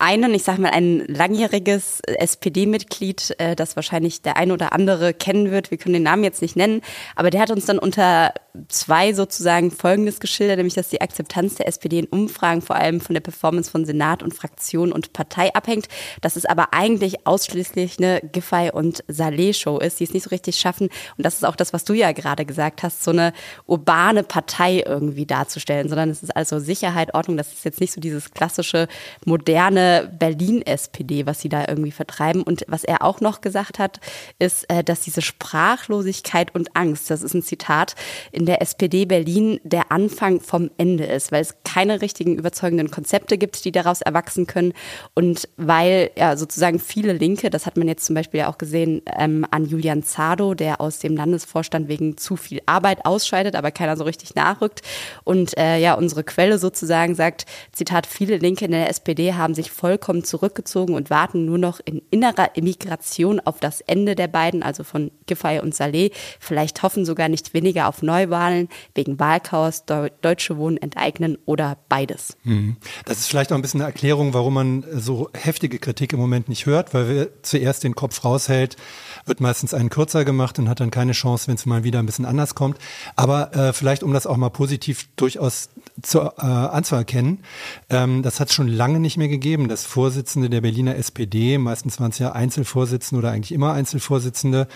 einen, 0.00 0.34
ich 0.34 0.42
sage 0.42 0.60
mal, 0.60 0.70
ein 0.70 1.04
langjähriges 1.06 2.00
SPD-Mitglied, 2.06 3.34
äh, 3.38 3.54
das 3.54 3.76
wahrscheinlich 3.76 4.22
der 4.22 4.36
eine 4.36 4.52
oder 4.52 4.72
andere 4.72 5.14
kennen 5.14 5.50
wird. 5.50 5.70
Wir 5.70 5.78
können 5.78 5.94
den 5.94 6.02
Namen 6.02 6.24
jetzt 6.24 6.42
nicht 6.42 6.56
nennen, 6.56 6.80
aber 7.16 7.30
der 7.30 7.40
hat 7.40 7.50
uns 7.50 7.66
dann 7.66 7.78
unter 7.78 8.32
zwei 8.68 9.12
sozusagen 9.12 9.70
Folgendes 9.70 10.18
geschildert, 10.18 10.56
nämlich 10.56 10.74
dass 10.74 10.88
die 10.88 11.00
Akzeptanz 11.00 11.54
der 11.56 11.68
SPD 11.68 12.00
in 12.00 12.06
Umfragen 12.06 12.62
vor 12.62 12.76
allem 12.76 13.00
von 13.00 13.14
der 13.14 13.20
Performance 13.20 13.70
von 13.70 13.84
Senat 13.84 14.22
und 14.22 14.34
Fraktion 14.34 14.92
und 14.92 15.12
Partei 15.12 15.54
abhängt, 15.54 15.86
dass 16.20 16.36
es 16.36 16.46
aber 16.46 16.72
eigentlich 16.72 17.26
ausschließlich 17.26 17.98
eine 17.98 18.20
Giffey 18.32 18.70
und 18.72 19.04
Saleh-Show 19.06 19.78
ist, 19.78 20.00
die 20.00 20.04
es 20.04 20.14
nicht 20.14 20.24
so 20.24 20.30
richtig 20.30 20.56
schaffen. 20.56 20.88
Und 21.16 21.24
das 21.24 21.34
ist 21.34 21.44
auch 21.44 21.56
das, 21.56 21.72
was 21.72 21.84
du 21.84 21.92
ja 21.92 22.12
gerade 22.12 22.44
gesagt 22.44 22.82
hast, 22.82 23.04
so 23.04 23.12
eine 23.12 23.32
urbane 23.66 24.24
Partei 24.24 24.82
irgendwie 24.84 25.26
darzustellen, 25.26 25.88
sondern 25.88 26.10
es 26.10 26.22
ist 26.22 26.34
also 26.34 26.58
Sicherheit, 26.58 27.14
Ordnung, 27.14 27.36
das 27.36 27.52
ist 27.52 27.64
jetzt 27.64 27.80
nicht 27.80 27.92
so 27.92 28.00
dieses 28.00 28.32
klassische, 28.32 28.88
moderne 29.24 29.89
Berlin-SPD, 30.18 31.26
was 31.26 31.40
sie 31.40 31.48
da 31.48 31.64
irgendwie 31.68 31.90
vertreiben. 31.90 32.42
Und 32.42 32.64
was 32.68 32.84
er 32.84 33.02
auch 33.02 33.20
noch 33.20 33.40
gesagt 33.40 33.78
hat, 33.78 34.00
ist, 34.38 34.68
äh, 34.70 34.82
dass 34.82 35.00
diese 35.00 35.22
Sprachlosigkeit 35.22 36.54
und 36.54 36.76
Angst, 36.76 37.10
das 37.10 37.22
ist 37.22 37.34
ein 37.34 37.42
Zitat, 37.42 37.94
in 38.32 38.46
der 38.46 38.62
SPD 38.62 39.04
Berlin 39.04 39.60
der 39.64 39.92
Anfang 39.92 40.40
vom 40.40 40.70
Ende 40.78 41.04
ist, 41.04 41.32
weil 41.32 41.42
es 41.42 41.56
keine 41.64 42.02
richtigen 42.02 42.36
überzeugenden 42.36 42.90
Konzepte 42.90 43.38
gibt, 43.38 43.64
die 43.64 43.72
daraus 43.72 44.00
erwachsen 44.00 44.46
können. 44.46 44.72
Und 45.14 45.48
weil 45.56 46.10
ja 46.16 46.36
sozusagen 46.36 46.78
viele 46.78 47.12
Linke, 47.12 47.50
das 47.50 47.66
hat 47.66 47.76
man 47.76 47.88
jetzt 47.88 48.04
zum 48.04 48.14
Beispiel 48.14 48.40
ja 48.40 48.50
auch 48.50 48.58
gesehen 48.58 49.02
ähm, 49.18 49.46
an 49.50 49.66
Julian 49.66 50.02
Zado, 50.02 50.54
der 50.54 50.80
aus 50.80 50.98
dem 50.98 51.16
Landesvorstand 51.16 51.88
wegen 51.88 52.16
zu 52.16 52.36
viel 52.36 52.60
Arbeit 52.66 53.04
ausscheidet, 53.04 53.56
aber 53.56 53.70
keiner 53.70 53.96
so 53.96 54.04
richtig 54.04 54.34
nachrückt. 54.34 54.82
Und 55.24 55.56
äh, 55.58 55.78
ja, 55.78 55.94
unsere 55.94 56.24
Quelle 56.24 56.58
sozusagen 56.58 57.14
sagt, 57.14 57.46
Zitat, 57.72 58.06
viele 58.06 58.38
Linke 58.38 58.64
in 58.64 58.72
der 58.72 58.88
SPD 58.88 59.34
haben 59.34 59.54
sich 59.54 59.70
vollkommen 59.80 60.24
zurückgezogen 60.24 60.94
und 60.94 61.08
warten 61.08 61.46
nur 61.46 61.56
noch 61.56 61.80
in 61.82 62.02
innerer 62.10 62.54
Immigration 62.54 63.40
auf 63.40 63.60
das 63.60 63.80
Ende 63.80 64.14
der 64.14 64.28
beiden, 64.28 64.62
also 64.62 64.84
von 64.84 65.10
Giffey 65.24 65.58
und 65.58 65.74
Saleh. 65.74 66.10
Vielleicht 66.38 66.82
hoffen 66.82 67.06
sogar 67.06 67.30
nicht 67.30 67.54
weniger 67.54 67.88
auf 67.88 68.02
Neuwahlen 68.02 68.68
wegen 68.94 69.18
Wahlchaos, 69.18 69.84
Deutsche 69.86 70.58
Wohnen 70.58 70.76
enteignen 70.76 71.38
oder 71.46 71.78
beides. 71.88 72.36
Mhm. 72.44 72.76
Das 73.06 73.20
ist 73.20 73.28
vielleicht 73.28 73.52
auch 73.52 73.56
ein 73.56 73.62
bisschen 73.62 73.80
eine 73.80 73.88
Erklärung, 73.88 74.34
warum 74.34 74.52
man 74.52 74.84
so 74.92 75.30
heftige 75.32 75.78
Kritik 75.78 76.12
im 76.12 76.18
Moment 76.18 76.50
nicht 76.50 76.66
hört, 76.66 76.92
weil 76.92 77.08
wir 77.08 77.42
zuerst 77.42 77.82
den 77.82 77.94
Kopf 77.94 78.22
raushält, 78.22 78.76
wird 79.24 79.40
meistens 79.40 79.72
einen 79.72 79.88
kürzer 79.88 80.26
gemacht 80.26 80.58
und 80.58 80.68
hat 80.68 80.80
dann 80.80 80.90
keine 80.90 81.12
Chance, 81.12 81.48
wenn 81.48 81.54
es 81.54 81.64
mal 81.64 81.84
wieder 81.84 82.00
ein 82.00 82.06
bisschen 82.06 82.26
anders 82.26 82.54
kommt. 82.54 82.76
Aber 83.16 83.56
äh, 83.56 83.72
vielleicht, 83.72 84.02
um 84.02 84.12
das 84.12 84.26
auch 84.26 84.36
mal 84.36 84.50
positiv 84.50 85.08
durchaus 85.16 85.70
zu, 86.02 86.20
äh, 86.20 86.40
anzuerkennen, 86.40 87.40
ähm, 87.88 88.22
das 88.22 88.40
hat 88.40 88.48
es 88.48 88.54
schon 88.54 88.68
lange 88.68 89.00
nicht 89.00 89.16
mehr 89.16 89.28
gegeben, 89.28 89.68
dass 89.68 89.84
Vorsitzende 89.84 90.50
der 90.50 90.60
Berliner 90.60 90.96
SPD, 90.96 91.58
meistens 91.58 92.00
waren 92.00 92.10
es 92.10 92.18
ja 92.18 92.32
Einzelvorsitzende 92.32 93.18
oder 93.18 93.32
eigentlich 93.32 93.52
immer 93.52 93.72
Einzelvorsitzende, 93.72 94.68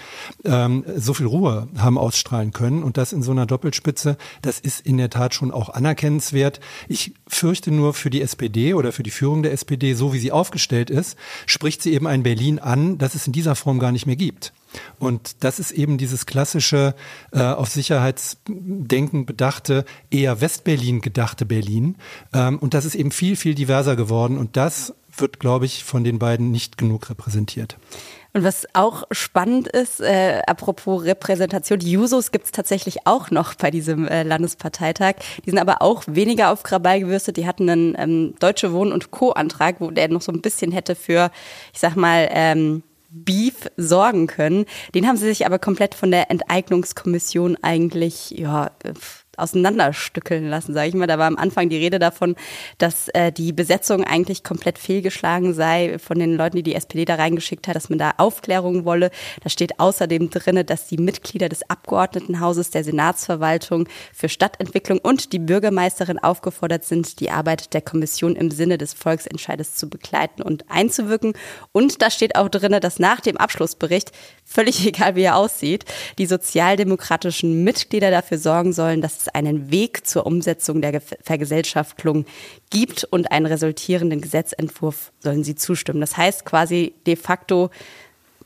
ähm, 0.44 0.84
so 0.96 1.14
viel 1.14 1.26
Ruhe 1.26 1.68
haben 1.76 1.98
ausstrahlen 1.98 2.52
können 2.52 2.82
und 2.82 2.96
das 2.96 3.12
in 3.12 3.22
so 3.22 3.32
einer 3.32 3.46
Doppelspitze, 3.46 4.16
das 4.42 4.60
ist 4.60 4.86
in 4.86 4.96
der 4.96 5.10
Tat 5.10 5.34
schon 5.34 5.50
auch 5.50 5.68
anerkennenswert. 5.68 6.60
Ich 6.88 7.14
fürchte 7.26 7.70
nur 7.70 7.94
für 7.94 8.10
die 8.10 8.22
SPD 8.22 8.74
oder 8.74 8.92
für 8.92 9.02
die 9.02 9.10
Führung 9.10 9.42
der 9.42 9.52
SPD, 9.52 9.94
so 9.94 10.12
wie 10.12 10.18
sie 10.18 10.32
aufgestellt 10.32 10.90
ist, 10.90 11.16
spricht 11.46 11.82
sie 11.82 11.92
eben 11.92 12.06
ein 12.06 12.22
Berlin 12.22 12.58
an, 12.58 12.98
das 12.98 13.14
es 13.14 13.26
in 13.26 13.32
dieser 13.32 13.54
Form 13.54 13.78
gar 13.78 13.92
nicht 13.92 14.06
mehr 14.06 14.16
gibt. 14.16 14.52
Und 14.98 15.44
das 15.44 15.58
ist 15.58 15.70
eben 15.70 15.98
dieses 15.98 16.26
klassische, 16.26 16.94
äh, 17.32 17.42
auf 17.42 17.68
Sicherheitsdenken 17.68 19.26
bedachte, 19.26 19.84
eher 20.10 20.40
Westberlin 20.40 21.00
gedachte 21.00 21.46
Berlin. 21.46 21.96
Ähm, 22.32 22.58
und 22.58 22.74
das 22.74 22.84
ist 22.84 22.94
eben 22.94 23.10
viel, 23.10 23.36
viel 23.36 23.54
diverser 23.54 23.96
geworden. 23.96 24.38
Und 24.38 24.56
das 24.56 24.94
wird, 25.16 25.40
glaube 25.40 25.66
ich, 25.66 25.84
von 25.84 26.04
den 26.04 26.18
beiden 26.18 26.50
nicht 26.50 26.78
genug 26.78 27.10
repräsentiert. 27.10 27.76
Und 28.32 28.42
was 28.42 28.66
auch 28.72 29.04
spannend 29.12 29.68
ist, 29.68 30.00
äh, 30.00 30.42
apropos 30.48 31.04
Repräsentation, 31.04 31.78
die 31.78 31.92
Jusos 31.92 32.32
gibt 32.32 32.46
es 32.46 32.50
tatsächlich 32.52 33.06
auch 33.06 33.30
noch 33.30 33.54
bei 33.54 33.70
diesem 33.70 34.08
äh, 34.08 34.24
Landesparteitag. 34.24 35.14
Die 35.46 35.50
sind 35.50 35.60
aber 35.60 35.82
auch 35.82 36.02
weniger 36.08 36.50
auf 36.50 36.64
Krawall 36.64 36.98
gewürstet. 36.98 37.36
Die 37.36 37.46
hatten 37.46 37.70
einen 37.70 37.94
ähm, 37.96 38.34
Deutsche 38.40 38.72
Wohnen- 38.72 38.92
und 38.92 39.12
Co-Antrag, 39.12 39.76
wo 39.78 39.92
der 39.92 40.08
noch 40.08 40.20
so 40.20 40.32
ein 40.32 40.42
bisschen 40.42 40.72
hätte 40.72 40.96
für, 40.96 41.30
ich 41.72 41.78
sag 41.78 41.94
mal, 41.94 42.28
ähm, 42.32 42.82
Beef 43.14 43.70
sorgen 43.76 44.26
können. 44.26 44.66
Den 44.94 45.06
haben 45.06 45.16
sie 45.16 45.26
sich 45.26 45.46
aber 45.46 45.58
komplett 45.58 45.94
von 45.94 46.10
der 46.10 46.30
Enteignungskommission 46.30 47.56
eigentlich 47.62 48.30
ja, 48.30 48.70
auseinanderstückeln 49.38 50.48
lassen, 50.48 50.74
sage 50.74 50.88
ich 50.88 50.94
mal. 50.94 51.06
Da 51.06 51.18
war 51.18 51.26
am 51.26 51.36
Anfang 51.36 51.68
die 51.68 51.76
Rede 51.76 51.98
davon, 51.98 52.36
dass 52.78 53.08
äh, 53.08 53.32
die 53.32 53.52
Besetzung 53.52 54.04
eigentlich 54.04 54.44
komplett 54.44 54.78
fehlgeschlagen 54.78 55.54
sei 55.54 55.98
von 55.98 56.18
den 56.18 56.36
Leuten, 56.36 56.56
die 56.56 56.62
die 56.62 56.74
SPD 56.74 57.04
da 57.04 57.16
reingeschickt 57.16 57.68
hat, 57.68 57.76
dass 57.76 57.88
man 57.88 57.98
da 57.98 58.12
Aufklärung 58.18 58.84
wolle. 58.84 59.10
Da 59.42 59.50
steht 59.50 59.80
außerdem 59.80 60.30
drinne, 60.30 60.64
dass 60.64 60.86
die 60.86 60.98
Mitglieder 60.98 61.48
des 61.48 61.68
Abgeordnetenhauses, 61.68 62.70
der 62.70 62.84
Senatsverwaltung 62.84 63.88
für 64.12 64.28
Stadtentwicklung 64.28 64.98
und 64.98 65.32
die 65.32 65.38
Bürgermeisterin 65.38 66.18
aufgefordert 66.18 66.84
sind, 66.84 67.20
die 67.20 67.30
Arbeit 67.30 67.74
der 67.74 67.82
Kommission 67.82 68.36
im 68.36 68.50
Sinne 68.50 68.78
des 68.78 68.94
Volksentscheides 68.94 69.74
zu 69.74 69.88
begleiten 69.88 70.42
und 70.42 70.70
einzuwirken. 70.70 71.34
Und 71.72 72.02
da 72.02 72.10
steht 72.10 72.36
auch 72.36 72.48
drinne, 72.48 72.80
dass 72.80 72.98
nach 72.98 73.20
dem 73.20 73.36
Abschlussbericht, 73.36 74.12
völlig 74.44 74.86
egal 74.86 75.16
wie 75.16 75.22
er 75.22 75.36
aussieht, 75.36 75.84
die 76.18 76.26
sozialdemokratischen 76.26 77.64
Mitglieder 77.64 78.10
dafür 78.10 78.38
sorgen 78.38 78.72
sollen, 78.72 79.00
dass 79.00 79.23
es 79.26 79.34
einen 79.34 79.70
Weg 79.70 80.06
zur 80.06 80.26
Umsetzung 80.26 80.80
der 80.80 81.00
Vergesellschaftung 81.00 82.26
gibt 82.70 83.04
und 83.04 83.30
einen 83.32 83.46
resultierenden 83.46 84.20
Gesetzentwurf 84.20 85.12
sollen 85.20 85.44
sie 85.44 85.54
zustimmen. 85.54 86.00
Das 86.00 86.16
heißt 86.16 86.44
quasi 86.44 86.94
de 87.06 87.16
facto, 87.16 87.70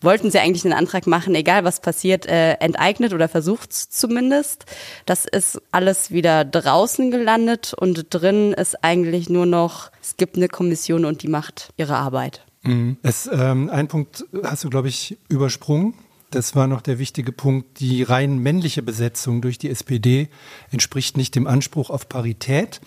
wollten 0.00 0.30
sie 0.30 0.38
eigentlich 0.38 0.64
einen 0.64 0.74
Antrag 0.74 1.06
machen, 1.06 1.34
egal 1.34 1.64
was 1.64 1.80
passiert, 1.80 2.26
äh, 2.26 2.52
enteignet 2.54 3.12
oder 3.12 3.28
versucht 3.28 3.72
zumindest. 3.72 4.64
Das 5.06 5.24
ist 5.24 5.60
alles 5.72 6.10
wieder 6.10 6.44
draußen 6.44 7.10
gelandet 7.10 7.74
und 7.74 8.06
drin 8.10 8.52
ist 8.52 8.84
eigentlich 8.84 9.28
nur 9.28 9.46
noch, 9.46 9.90
es 10.00 10.16
gibt 10.16 10.36
eine 10.36 10.48
Kommission 10.48 11.04
und 11.04 11.22
die 11.22 11.28
macht 11.28 11.70
ihre 11.76 11.96
Arbeit. 11.96 12.44
Mhm. 12.62 12.96
Es, 13.02 13.28
ähm, 13.32 13.70
ein 13.70 13.88
Punkt 13.88 14.24
hast 14.44 14.64
du, 14.64 14.70
glaube 14.70 14.88
ich, 14.88 15.18
übersprungen. 15.28 15.94
Das 16.30 16.54
war 16.54 16.66
noch 16.66 16.82
der 16.82 16.98
wichtige 16.98 17.32
Punkt. 17.32 17.80
Die 17.80 18.02
rein 18.02 18.38
männliche 18.38 18.82
Besetzung 18.82 19.40
durch 19.40 19.56
die 19.56 19.70
SPD 19.70 20.28
entspricht 20.70 21.16
nicht 21.16 21.34
dem 21.34 21.46
Anspruch 21.46 21.88
auf 21.88 22.08
Parität. 22.08 22.82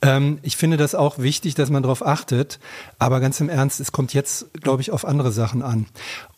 Ähm, 0.00 0.38
ich 0.42 0.56
finde 0.56 0.76
das 0.76 0.94
auch 0.94 1.18
wichtig, 1.18 1.56
dass 1.56 1.70
man 1.70 1.82
darauf 1.82 2.06
achtet. 2.06 2.60
Aber 3.00 3.18
ganz 3.18 3.40
im 3.40 3.48
Ernst, 3.48 3.80
es 3.80 3.90
kommt 3.90 4.14
jetzt, 4.14 4.52
glaube 4.62 4.80
ich, 4.80 4.92
auf 4.92 5.04
andere 5.04 5.32
Sachen 5.32 5.62
an. 5.62 5.86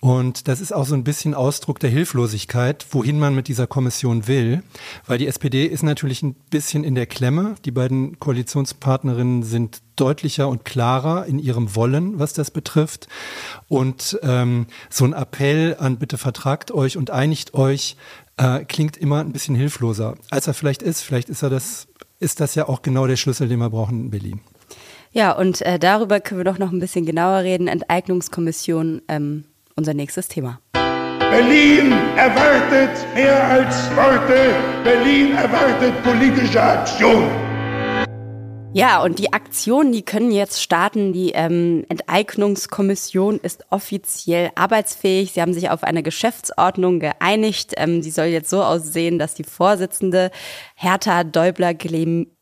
Und 0.01 0.49
das 0.49 0.63
ist 0.63 0.73
auch 0.73 0.87
so 0.87 0.95
ein 0.95 1.05
bisschen 1.05 1.35
Ausdruck 1.35 1.79
der 1.79 1.91
Hilflosigkeit, 1.91 2.87
wohin 2.91 3.19
man 3.19 3.35
mit 3.35 3.49
dieser 3.49 3.67
Kommission 3.67 4.27
will. 4.27 4.63
Weil 5.07 5.19
die 5.19 5.27
SPD 5.27 5.67
ist 5.67 5.83
natürlich 5.83 6.23
ein 6.23 6.35
bisschen 6.51 6.85
in 6.85 6.95
der 6.95 7.07
Klemme. 7.07 7.57
Die 7.67 7.71
beiden 7.71 8.19
Koalitionspartnerinnen 8.19 9.43
sind 9.43 9.83
deutlicher 9.97 10.49
und 10.49 10.65
klarer 10.65 11.27
in 11.27 11.39
ihrem 11.39 11.75
Wollen, 11.75 12.19
was 12.19 12.33
das 12.33 12.51
betrifft. 12.51 13.09
Und 13.69 14.19
ähm, 14.23 14.67
so 14.91 15.05
ein 15.05 15.13
Appell 15.13 15.77
an 15.79 15.99
bitte 15.99 16.19
vertragt 16.19 16.71
euch 16.71 16.97
und 16.97 17.11
einigt 17.11 17.55
euch 17.55 17.97
äh, 18.37 18.65
klingt 18.65 18.97
immer 18.97 19.21
ein 19.21 19.33
bisschen 19.33 19.55
hilfloser, 19.55 20.15
als 20.31 20.47
er 20.47 20.55
vielleicht 20.55 20.83
ist. 20.83 21.03
Vielleicht 21.03 21.29
ist 21.29 21.43
er 21.43 21.51
das, 21.51 21.89
ist 22.21 22.41
das 22.41 22.55
ja 22.55 22.69
auch 22.69 22.83
genau 22.83 23.07
der 23.07 23.17
Schlüssel, 23.17 23.49
den 23.49 23.59
wir 23.59 23.71
brauchen 23.71 24.01
in 24.01 24.11
Berlin. 24.11 24.41
Ja, 25.13 25.33
und 25.33 25.63
äh, 25.63 25.79
darüber 25.79 26.21
können 26.21 26.41
wir 26.41 26.45
doch 26.45 26.59
noch 26.59 26.73
ein 26.73 26.79
bisschen 26.79 27.07
genauer 27.07 27.43
reden. 27.43 27.69
Enteignungskommission, 27.69 29.03
ähm, 29.09 29.45
unser 29.75 29.95
nächstes 29.95 30.29
Thema. 30.29 30.61
Berlin 31.31 31.93
erwartet 32.17 32.91
mehr 33.15 33.43
als 33.49 33.91
Worte. 33.97 34.55
Berlin 34.85 35.35
erwartet 35.35 35.95
politische 36.03 36.63
Aktion. 36.63 37.46
Ja, 38.77 39.03
und 39.03 39.19
die 39.19 39.33
Aktionen, 39.33 39.91
die 39.91 40.03
können 40.03 40.31
jetzt 40.31 40.63
starten. 40.63 41.15
Die 41.15 41.31
ähm, 41.31 41.87
Enteignungskommission 41.89 43.39
ist 43.39 43.65
offiziell 43.71 44.51
arbeitsfähig. 44.55 45.33
Sie 45.33 45.41
haben 45.41 45.55
sich 45.55 45.71
auf 45.71 45.83
eine 45.83 46.03
Geschäftsordnung 46.03 47.01
geeinigt. 47.01 47.73
Ähm, 47.79 48.03
sie 48.03 48.11
soll 48.11 48.27
jetzt 48.27 48.51
so 48.51 48.63
aussehen, 48.63 49.19
dass 49.19 49.33
die 49.33 49.45
Vorsitzende 49.45 50.31
Hertha 50.75 51.25
Däubler 51.25 51.73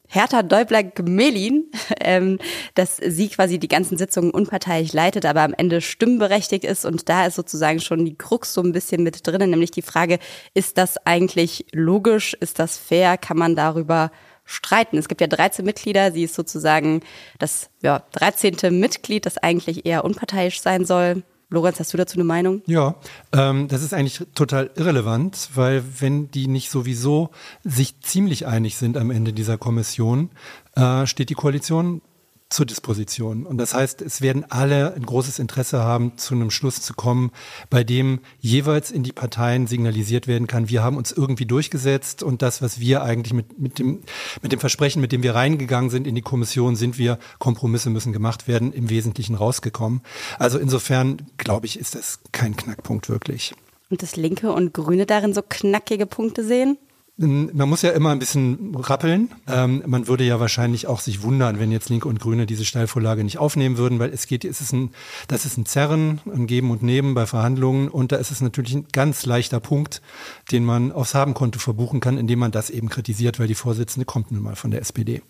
Hertha 0.09 0.43
Däubler-Gmelin, 0.43 1.71
ähm, 2.01 2.41
dass 2.75 2.97
sie 2.97 3.29
quasi 3.29 3.61
die 3.61 3.69
ganzen 3.69 3.97
Sitzungen 3.97 4.33
unparteiisch 4.33 4.93
leitet, 4.93 5.27
aber 5.27 5.43
am 5.43 5.55
Ende 5.55 5.81
stimmberechtigt 5.81 6.65
ist. 6.65 6.85
Und 6.85 7.09
da 7.09 7.27
ist 7.27 7.37
sozusagen 7.37 7.79
schon 7.79 8.05
die 8.05 8.19
Krux 8.19 8.55
so 8.55 8.61
ein 8.61 8.73
bisschen 8.73 9.05
mit 9.05 9.25
drinnen, 9.25 9.51
nämlich 9.51 9.71
die 9.71 9.83
Frage, 9.83 10.19
ist 10.53 10.79
das 10.79 10.97
eigentlich 11.07 11.67
logisch? 11.71 12.35
Ist 12.35 12.59
das 12.59 12.77
fair? 12.77 13.19
Kann 13.19 13.39
man 13.39 13.55
darüber 13.55 14.11
streiten. 14.45 14.99
Es 14.99 15.09
gibt 15.09 15.21
ja 15.21 15.27
13 15.27 15.65
Mitglieder. 15.65 16.13
Sie 16.13 16.25
ist 16.25 16.35
sozusagen 16.35 17.01
das 17.39 17.71
ja, 17.83 18.03
13. 18.13 18.79
Mitglied, 18.79 19.27
das 19.27 19.39
eigentlich 19.39 19.87
eher 19.87 20.05
unparteiisch 20.05 20.61
sein 20.61 20.85
soll. 20.85 21.23
Lorenz, 21.51 21.79
hast 21.79 21.93
du 21.93 21.97
dazu 21.97 22.17
eine 22.17 22.25
Meinung? 22.25 22.63
Ja, 22.67 22.97
ähm, 23.33 23.69
das 23.69 23.83
ist 23.83 23.95
eigentlich 23.95 24.27
total 24.35 24.71
irrelevant, 24.77 25.51
weil 25.55 25.85
wenn 26.01 26.31
die 26.31 26.49
nicht 26.49 26.71
sowieso 26.71 27.31
sich 27.63 28.01
ziemlich 28.01 28.47
einig 28.47 28.77
sind 28.77 28.97
am 28.97 29.11
Ende 29.11 29.33
dieser 29.33 29.57
Kommission, 29.57 30.31
äh, 30.75 31.07
steht 31.07 31.31
die 31.31 31.35
Koalition 31.35 32.03
zur 32.51 32.67
Disposition. 32.67 33.47
Und 33.47 33.59
das 33.59 33.75
heißt, 33.75 34.01
es 34.03 34.21
werden 34.21 34.45
alle 34.49 34.95
ein 34.95 35.05
großes 35.05 35.39
Interesse 35.39 35.83
haben, 35.83 36.17
zu 36.19 36.35
einem 36.35 36.51
Schluss 36.51 36.81
zu 36.83 36.95
kommen, 36.95 37.31
bei 37.71 37.85
dem 37.85 38.21
jeweils 38.39 38.91
in 38.91 39.03
die 39.03 39.13
Parteien 39.13 39.67
signalisiert 39.67 40.27
werden 40.27 40.47
kann, 40.47 40.69
wir 40.69 40.83
haben 40.83 40.97
uns 40.97 41.11
irgendwie 41.11 41.47
durchgesetzt 41.47 42.23
und 42.23 42.43
das, 42.43 42.63
was 42.63 42.79
wir 42.79 43.03
eigentlich 43.03 43.33
mit, 43.33 43.59
mit, 43.59 43.79
dem, 43.79 44.03
mit 44.43 44.53
dem 44.53 44.61
Versprechen, 44.61 45.01
mit 45.01 45.13
dem 45.13 45.23
wir 45.23 45.35
reingegangen 45.35 45.91
sind 45.91 46.07
in 46.07 46.15
die 46.15 46.23
Kommission, 46.23 46.77
sind 46.77 46.99
wir, 46.99 47.19
Kompromisse 47.39 47.91
müssen 47.91 48.13
gemacht 48.13 48.47
werden, 48.47 48.73
im 48.73 48.89
Wesentlichen 48.91 49.35
rausgekommen. 49.35 50.03
Also 50.39 50.59
insofern, 50.59 51.23
glaube 51.39 51.67
ich, 51.67 51.79
ist 51.79 51.95
das 51.95 52.21
kein 52.33 52.57
Knackpunkt 52.57 53.09
wirklich. 53.09 53.55
Und 53.91 54.03
das 54.03 54.17
Linke 54.17 54.53
und 54.53 54.73
Grüne 54.73 55.07
darin 55.07 55.35
so 55.35 55.43
knackige 55.43 56.07
Punkte 56.07 56.45
sehen? 56.45 56.79
Man 57.17 57.69
muss 57.69 57.83
ja 57.83 57.91
immer 57.91 58.11
ein 58.11 58.19
bisschen 58.19 58.75
rappeln. 58.75 59.31
Ähm, 59.47 59.85
man 59.87 60.09
würde 60.09 60.25
ja 60.25 60.41
wahrscheinlich 60.41 60.89
auch 60.89 60.99
sich 60.99 61.23
wundern, 61.23 61.61
wenn 61.61 61.71
jetzt 61.71 61.89
Linke 61.89 62.09
und 62.09 62.19
Grüne 62.19 62.45
diese 62.45 62.65
Steilvorlage 62.65 63.23
nicht 63.23 63.39
aufnehmen 63.39 63.77
würden, 63.77 64.01
weil 64.01 64.11
es 64.11 64.27
geht, 64.27 64.45
es 64.45 64.61
ist 64.61 64.73
ein, 64.73 64.91
das 65.29 65.45
ist 65.45 65.57
ein 65.57 65.65
Zerren, 65.65 66.21
ein 66.27 66.49
Geben 66.49 66.73
und 66.73 66.83
Nehmen 66.83 67.15
bei 67.15 67.27
Verhandlungen 67.27 67.89
und 67.89 68.11
da 68.11 68.17
ist 68.17 68.33
es 68.33 68.41
natürlich 68.41 68.75
ein 68.75 68.89
ganz 68.93 69.27
leichter 69.27 69.61
Punkt, 69.61 70.03
den 70.51 70.65
man 70.65 70.91
aufs 70.91 71.15
Habenkonto 71.15 71.61
verbuchen 71.61 72.01
kann, 72.01 72.19
indem 72.19 72.41
man 72.41 72.51
das 72.51 72.69
eben 72.69 72.89
kritisiert, 72.89 73.39
weil 73.39 73.47
die 73.47 73.55
Vorsitzende 73.55 74.07
kommt 74.07 74.33
nun 74.33 74.43
mal 74.43 74.57
von 74.57 74.73
der 74.73 74.81
SPD. 74.81 75.23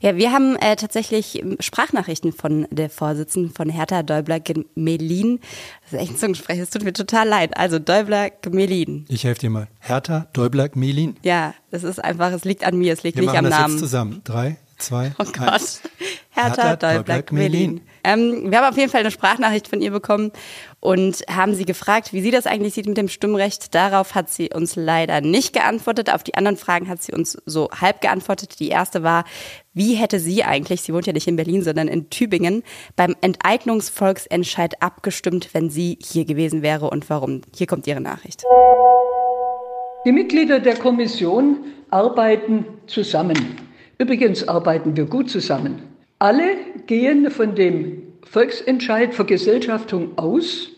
Ja, 0.00 0.16
wir 0.16 0.32
haben 0.32 0.56
äh, 0.56 0.76
tatsächlich 0.76 1.42
Sprachnachrichten 1.60 2.32
von 2.32 2.66
der 2.70 2.90
Vorsitzenden 2.90 3.52
von 3.52 3.68
Hertha 3.68 4.02
Däubler-Gemelin. 4.02 5.40
Das 5.82 5.92
ist 5.92 5.98
echt 6.00 6.12
ein 6.12 6.18
Zungensprecher, 6.18 6.62
es 6.62 6.70
tut 6.70 6.84
mir 6.84 6.92
total 6.92 7.28
leid. 7.28 7.56
Also 7.56 7.78
Däubler-Gemelin. 7.78 9.06
Ich 9.08 9.24
helfe 9.24 9.40
dir 9.40 9.50
mal. 9.50 9.68
Hertha 9.80 10.26
Däubler-Gemelin. 10.32 11.16
Ja, 11.22 11.54
es 11.70 11.82
ist 11.84 12.02
einfach, 12.02 12.32
es 12.32 12.44
liegt 12.44 12.64
an 12.64 12.76
mir, 12.78 12.92
es 12.92 13.02
liegt 13.02 13.16
wir 13.16 13.24
nicht 13.24 13.36
am 13.36 13.44
das 13.44 13.54
Namen. 13.54 13.72
Jetzt 13.74 13.80
zusammen. 13.80 14.20
Drei, 14.24 14.56
zwei, 14.78 15.12
oh 15.18 15.24
Gott. 15.24 15.40
eins. 15.40 15.80
Hertha, 16.30 16.68
Hertha 16.68 16.76
Däubler-Gemelin. 16.76 17.80
Ähm, 18.04 18.50
wir 18.50 18.58
haben 18.58 18.70
auf 18.70 18.76
jeden 18.76 18.90
Fall 18.90 19.00
eine 19.00 19.10
Sprachnachricht 19.10 19.68
von 19.68 19.80
ihr 19.80 19.90
bekommen 19.90 20.30
und 20.80 21.24
haben 21.28 21.54
sie 21.54 21.64
gefragt, 21.64 22.12
wie 22.12 22.22
sie 22.22 22.30
das 22.30 22.46
eigentlich 22.46 22.74
sieht 22.74 22.86
mit 22.86 22.96
dem 22.96 23.08
Stimmrecht. 23.08 23.74
Darauf 23.74 24.14
hat 24.14 24.30
sie 24.30 24.50
uns 24.54 24.76
leider 24.76 25.20
nicht 25.20 25.52
geantwortet. 25.52 26.12
Auf 26.12 26.22
die 26.22 26.34
anderen 26.34 26.56
Fragen 26.56 26.88
hat 26.88 27.02
sie 27.02 27.12
uns 27.12 27.36
so 27.44 27.68
halb 27.72 28.00
geantwortet. 28.00 28.60
Die 28.60 28.68
erste 28.68 29.02
war, 29.02 29.24
wie 29.78 29.94
hätte 29.94 30.18
sie 30.18 30.42
eigentlich, 30.42 30.82
sie 30.82 30.92
wohnt 30.92 31.06
ja 31.06 31.12
nicht 31.12 31.28
in 31.28 31.36
Berlin, 31.36 31.62
sondern 31.62 31.86
in 31.86 32.10
Tübingen, 32.10 32.64
beim 32.96 33.14
Enteignungsvolksentscheid 33.20 34.82
abgestimmt, 34.82 35.50
wenn 35.52 35.70
sie 35.70 35.98
hier 36.02 36.24
gewesen 36.24 36.62
wäre 36.62 36.90
und 36.90 37.08
warum? 37.08 37.42
Hier 37.54 37.68
kommt 37.68 37.86
ihre 37.86 38.00
Nachricht. 38.00 38.42
Die 40.04 40.12
Mitglieder 40.12 40.58
der 40.58 40.74
Kommission 40.74 41.58
arbeiten 41.90 42.64
zusammen. 42.88 43.56
Übrigens 43.98 44.46
arbeiten 44.48 44.96
wir 44.96 45.04
gut 45.06 45.30
zusammen. 45.30 45.82
Alle 46.18 46.56
gehen 46.86 47.30
von 47.30 47.54
dem 47.54 48.02
Volksentscheid 48.24 49.14
Vergesellschaftung 49.14 50.18
aus. 50.18 50.70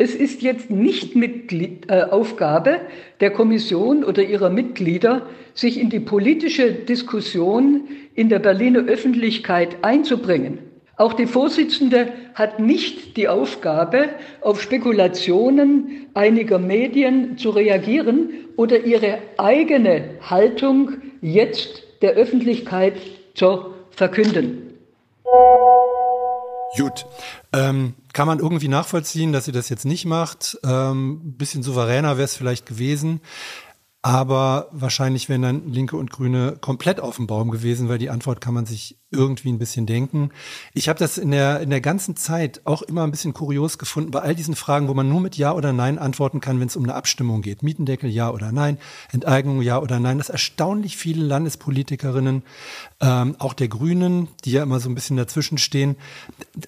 Es 0.00 0.14
ist 0.14 0.42
jetzt 0.42 0.70
nicht 0.70 1.16
Mitglied, 1.16 1.90
äh, 1.90 2.02
Aufgabe 2.02 2.80
der 3.18 3.32
Kommission 3.32 4.04
oder 4.04 4.22
ihrer 4.22 4.48
Mitglieder, 4.48 5.26
sich 5.54 5.80
in 5.80 5.90
die 5.90 5.98
politische 5.98 6.72
Diskussion 6.72 7.88
in 8.14 8.28
der 8.28 8.38
Berliner 8.38 8.86
Öffentlichkeit 8.86 9.78
einzubringen. 9.82 10.58
Auch 10.96 11.14
die 11.14 11.26
Vorsitzende 11.26 12.12
hat 12.34 12.60
nicht 12.60 13.16
die 13.16 13.28
Aufgabe, 13.28 14.10
auf 14.40 14.62
Spekulationen 14.62 16.06
einiger 16.14 16.60
Medien 16.60 17.36
zu 17.36 17.50
reagieren 17.50 18.30
oder 18.56 18.84
ihre 18.84 19.18
eigene 19.36 20.10
Haltung 20.20 20.92
jetzt 21.20 21.82
der 22.02 22.12
Öffentlichkeit 22.12 22.94
zu 23.34 23.74
verkünden. 23.90 24.74
Gut. 26.76 27.06
Ähm, 27.52 27.94
kann 28.18 28.26
man 28.26 28.40
irgendwie 28.40 28.66
nachvollziehen, 28.66 29.32
dass 29.32 29.44
sie 29.44 29.52
das 29.52 29.68
jetzt 29.68 29.84
nicht 29.84 30.04
macht? 30.04 30.58
Ähm, 30.64 31.36
bisschen 31.36 31.62
souveräner 31.62 32.16
wäre 32.16 32.24
es 32.24 32.34
vielleicht 32.34 32.66
gewesen. 32.66 33.20
Aber 34.00 34.68
wahrscheinlich 34.70 35.28
wären 35.28 35.42
dann 35.42 35.72
Linke 35.72 35.96
und 35.96 36.10
Grüne 36.10 36.56
komplett 36.60 37.00
auf 37.00 37.16
dem 37.16 37.26
Baum 37.26 37.50
gewesen, 37.50 37.88
weil 37.88 37.98
die 37.98 38.10
Antwort 38.10 38.40
kann 38.40 38.54
man 38.54 38.64
sich 38.64 38.98
irgendwie 39.10 39.50
ein 39.50 39.58
bisschen 39.58 39.86
denken. 39.86 40.30
Ich 40.74 40.88
habe 40.88 40.98
das 40.98 41.16
in 41.16 41.30
der, 41.30 41.60
in 41.60 41.70
der 41.70 41.80
ganzen 41.80 42.14
Zeit 42.14 42.60
auch 42.64 42.82
immer 42.82 43.04
ein 43.04 43.10
bisschen 43.10 43.32
kurios 43.32 43.78
gefunden, 43.78 44.10
bei 44.10 44.20
all 44.20 44.34
diesen 44.34 44.54
Fragen, 44.54 44.88
wo 44.88 44.94
man 44.94 45.08
nur 45.08 45.20
mit 45.20 45.36
Ja 45.36 45.52
oder 45.52 45.72
Nein 45.72 45.98
antworten 45.98 46.40
kann, 46.40 46.60
wenn 46.60 46.68
es 46.68 46.76
um 46.76 46.84
eine 46.84 46.94
Abstimmung 46.94 47.40
geht. 47.40 47.62
Mietendeckel, 47.62 48.10
Ja 48.10 48.30
oder 48.30 48.52
Nein, 48.52 48.78
Enteignung, 49.10 49.62
Ja 49.62 49.80
oder 49.80 49.98
Nein, 49.98 50.18
dass 50.18 50.28
erstaunlich 50.28 50.96
viele 50.96 51.24
Landespolitikerinnen, 51.24 52.42
ähm, 53.00 53.36
auch 53.38 53.54
der 53.54 53.68
Grünen, 53.68 54.28
die 54.44 54.52
ja 54.52 54.62
immer 54.62 54.78
so 54.78 54.90
ein 54.90 54.94
bisschen 54.94 55.16
dazwischen 55.16 55.56
stehen, 55.56 55.96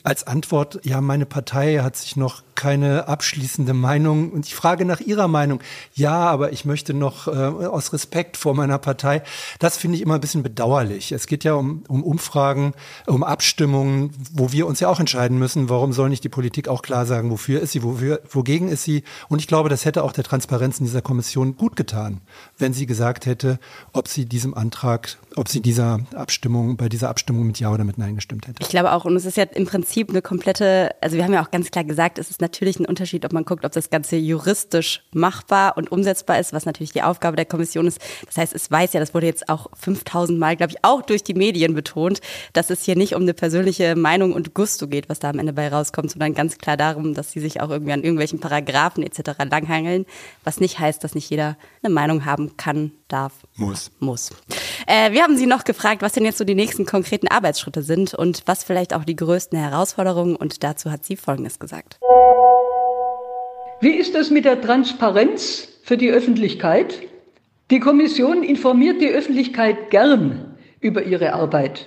als 0.03 0.27
Antwort, 0.27 0.81
ja, 0.85 1.01
meine 1.03 1.27
Partei 1.27 1.79
hat 1.79 1.97
sich 1.97 2.17
noch 2.17 2.43
keine 2.55 3.09
abschließende 3.09 3.75
Meinung 3.75 4.33
und 4.33 4.47
ich 4.47 4.55
frage 4.55 4.85
nach 4.85 5.01
ihrer 5.01 5.29
Meinung. 5.29 5.61
Ja, 5.95 6.19
aber 6.19 6.53
ich 6.53 6.65
möchte 6.65 6.95
noch 6.95 7.27
äh, 7.33 7.67
aus 7.67 7.93
Respekt 7.93 8.37
vor 8.37 8.55
meiner 8.55 8.79
Partei. 8.79 9.23
Das 9.59 9.77
finde 9.77 9.97
ich 9.97 10.03
immer 10.03 10.15
ein 10.15 10.21
bisschen 10.21 10.43
bedauerlich. 10.43 11.13
Es 11.13 11.27
geht 11.27 11.45
ja 11.45 11.55
um, 11.55 11.85
um 11.89 12.03
Umfragen, 12.03 12.73
um 13.07 13.23
Abstimmungen, 13.23 14.11
wo 14.33 14.53
wir 14.53 14.67
uns 14.67 14.81
ja 14.81 14.89
auch 14.89 15.01
entscheiden 15.01 15.39
müssen, 15.39 15.69
warum 15.69 15.93
soll 15.93 16.09
nicht 16.09 16.25
die 16.25 16.29
Politik 16.29 16.69
auch 16.69 16.83
klar 16.83 17.07
sagen, 17.07 17.31
wofür 17.31 17.61
ist 17.61 17.73
sie, 17.73 17.83
wofür, 17.83 18.21
wogegen 18.31 18.69
ist 18.69 18.85
sie. 18.85 19.05
Und 19.29 19.39
ich 19.39 19.49
glaube, 19.49 19.69
das 19.69 19.85
hätte 19.85 20.05
auch 20.05 20.13
der 20.13 20.25
Transparenz 20.25 20.79
in 20.79 20.87
dieser 20.87 21.03
Kommission 21.03 21.57
gut 21.57 21.77
getan, 21.77 22.21
wenn 22.59 22.73
sie 22.73 22.87
gesagt 22.87 23.27
hätte, 23.27 23.59
ob 23.93 24.09
sie 24.09 24.27
diesem 24.27 24.55
Antrag, 24.55 25.19
ob 25.37 25.49
sie 25.49 25.61
dieser 25.61 26.01
Abstimmung, 26.15 26.77
bei 26.77 26.89
dieser 26.89 27.09
Abstimmung 27.09 27.47
mit 27.47 27.61
Ja 27.61 27.73
oder 27.73 27.85
mit 27.85 27.99
Nein 27.99 28.17
gestimmt 28.17 28.47
hätte. 28.49 28.63
Ich 28.63 28.69
glaube 28.69 28.93
auch, 28.93 29.05
und 29.05 29.15
es 29.17 29.25
ist 29.25 29.37
ja 29.37 29.45
im 29.45 29.67
Prinzip 29.67 30.11
eine 30.11 30.23
komplette, 30.23 30.95
also 31.01 31.17
wir 31.17 31.25
haben 31.25 31.33
ja 31.33 31.43
auch 31.43 31.51
ganz 31.51 31.71
klar 31.71 31.85
gesagt, 31.85 32.19
es 32.19 32.31
ist 32.31 32.41
natürlich 32.41 32.79
ein 32.81 32.87
Unterschied, 32.87 33.25
ob 33.25 33.33
man 33.33 33.45
guckt, 33.45 33.65
ob 33.65 33.73
das 33.73 33.91
Ganze 33.91 34.17
juristisch 34.17 35.03
machbar 35.13 35.77
und 35.77 35.93
umsetzbar 35.93 36.39
ist, 36.39 36.53
was 36.53 36.67
natürlich 36.67 36.93
die 36.93 37.03
Aufgabe 37.03 37.37
der 37.37 37.47
Kommission 37.47 37.87
ist. 37.87 38.01
Das 38.27 38.37
heißt, 38.37 38.55
es 38.55 38.71
weiß 38.71 38.93
ja, 38.93 39.01
das 39.01 39.15
wurde 39.15 39.27
jetzt 39.27 39.49
auch 39.49 39.69
5000 39.75 40.39
Mal, 40.39 40.57
glaube 40.57 40.73
ich, 40.73 40.85
auch 40.85 41.03
durch 41.03 41.23
die 41.23 41.35
Medien 41.35 41.75
betont, 41.75 42.21
dass 42.53 42.71
es 42.71 42.83
hier 42.83 42.97
nicht 42.97 43.15
um 43.15 43.23
eine 43.23 43.35
persönliche 43.35 43.97
Meinung 43.97 44.33
und 44.33 44.55
Gusto 44.55 44.89
geht, 44.89 45.09
was 45.09 45.21
da 45.21 45.31
am 45.31 45.39
Ende 45.39 45.53
bei 45.53 45.69
rauskommt, 45.69 46.11
sondern 46.11 46.35
ganz 46.35 46.59
klar 46.59 46.77
darum, 46.77 47.15
dass 47.15 47.33
sie 47.33 47.41
sich 47.41 47.61
auch 47.61 47.71
irgendwie 47.71 47.93
an 47.93 48.03
irgendwelchen 48.03 48.41
Paragraphen 48.41 49.03
etc. 49.03 49.33
langhangeln, 49.51 50.07
was 50.45 50.61
nicht 50.61 50.79
heißt, 50.79 51.03
dass 51.05 51.15
nicht 51.15 51.31
jeder 51.31 51.57
eine 51.83 51.93
Meinung 51.93 52.25
haben 52.25 52.57
kann, 52.57 52.93
darf. 53.09 53.33
Muss. 53.57 53.91
Muss. 53.99 54.31
Äh, 54.91 55.13
wir 55.13 55.23
haben 55.23 55.37
Sie 55.37 55.47
noch 55.47 55.63
gefragt, 55.63 56.03
was 56.03 56.15
denn 56.15 56.25
jetzt 56.25 56.39
so 56.39 56.45
die 56.45 56.57
nächsten 56.57 56.85
konkreten 56.85 57.29
Arbeitsschritte 57.29 57.83
sind 57.83 58.13
und 58.13 58.43
was 58.47 58.65
vielleicht 58.65 58.93
auch 58.93 59.05
die 59.05 59.15
größten 59.15 59.57
Herausforderungen 59.57 60.35
und 60.35 60.65
dazu 60.65 60.91
hat 60.91 61.05
sie 61.05 61.15
Folgendes 61.15 61.61
gesagt. 61.61 62.01
Wie 63.81 63.93
ist 63.93 64.17
das 64.17 64.31
mit 64.31 64.47
der 64.47 64.61
Transparenz 64.61 65.69
für 65.85 65.97
die 65.97 66.11
Öffentlichkeit? 66.11 67.03
Die 67.71 67.79
Kommission 67.79 68.43
informiert 68.43 69.01
die 69.01 69.11
Öffentlichkeit 69.11 69.91
gern 69.91 70.57
über 70.81 71.05
ihre 71.05 71.35
Arbeit. 71.35 71.87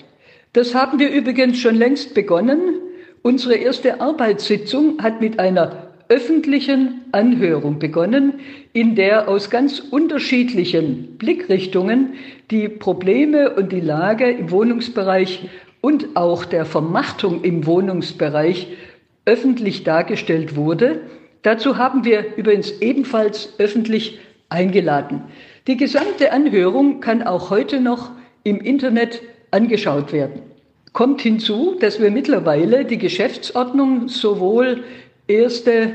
Das 0.53 0.73
haben 0.73 0.97
wir 0.97 1.09
übrigens 1.09 1.59
schon 1.59 1.75
längst 1.75 2.13
begonnen. 2.13 2.79
Unsere 3.21 3.55
erste 3.55 3.99
Arbeitssitzung 3.99 5.03
hat 5.03 5.19
mit 5.19 5.39
einer 5.39 5.92
öffentlichen 6.13 7.01
Anhörung 7.11 7.79
begonnen, 7.79 8.33
in 8.71 8.93
der 8.93 9.27
aus 9.27 9.49
ganz 9.49 9.79
unterschiedlichen 9.79 11.17
Blickrichtungen 11.17 12.13
die 12.51 12.69
Probleme 12.69 13.55
und 13.55 13.71
die 13.71 13.81
Lage 13.81 14.29
im 14.29 14.51
Wohnungsbereich 14.51 15.49
und 15.81 16.15
auch 16.15 16.45
der 16.45 16.65
Vermachtung 16.65 17.43
im 17.43 17.65
Wohnungsbereich 17.65 18.67
öffentlich 19.25 19.85
dargestellt 19.85 20.55
wurde. 20.55 21.01
Dazu 21.41 21.79
haben 21.79 22.05
wir 22.05 22.37
übrigens 22.37 22.79
ebenfalls 22.79 23.55
öffentlich 23.57 24.19
eingeladen. 24.49 25.23
Die 25.65 25.77
gesamte 25.77 26.31
Anhörung 26.31 26.99
kann 26.99 27.23
auch 27.23 27.49
heute 27.49 27.79
noch 27.79 28.11
im 28.43 28.59
Internet 28.59 29.23
angeschaut 29.49 30.13
werden. 30.13 30.43
Kommt 30.91 31.21
hinzu, 31.21 31.75
dass 31.79 31.99
wir 31.99 32.11
mittlerweile 32.11 32.85
die 32.85 32.99
Geschäftsordnung 32.99 34.09
sowohl 34.09 34.83
erste 35.27 35.91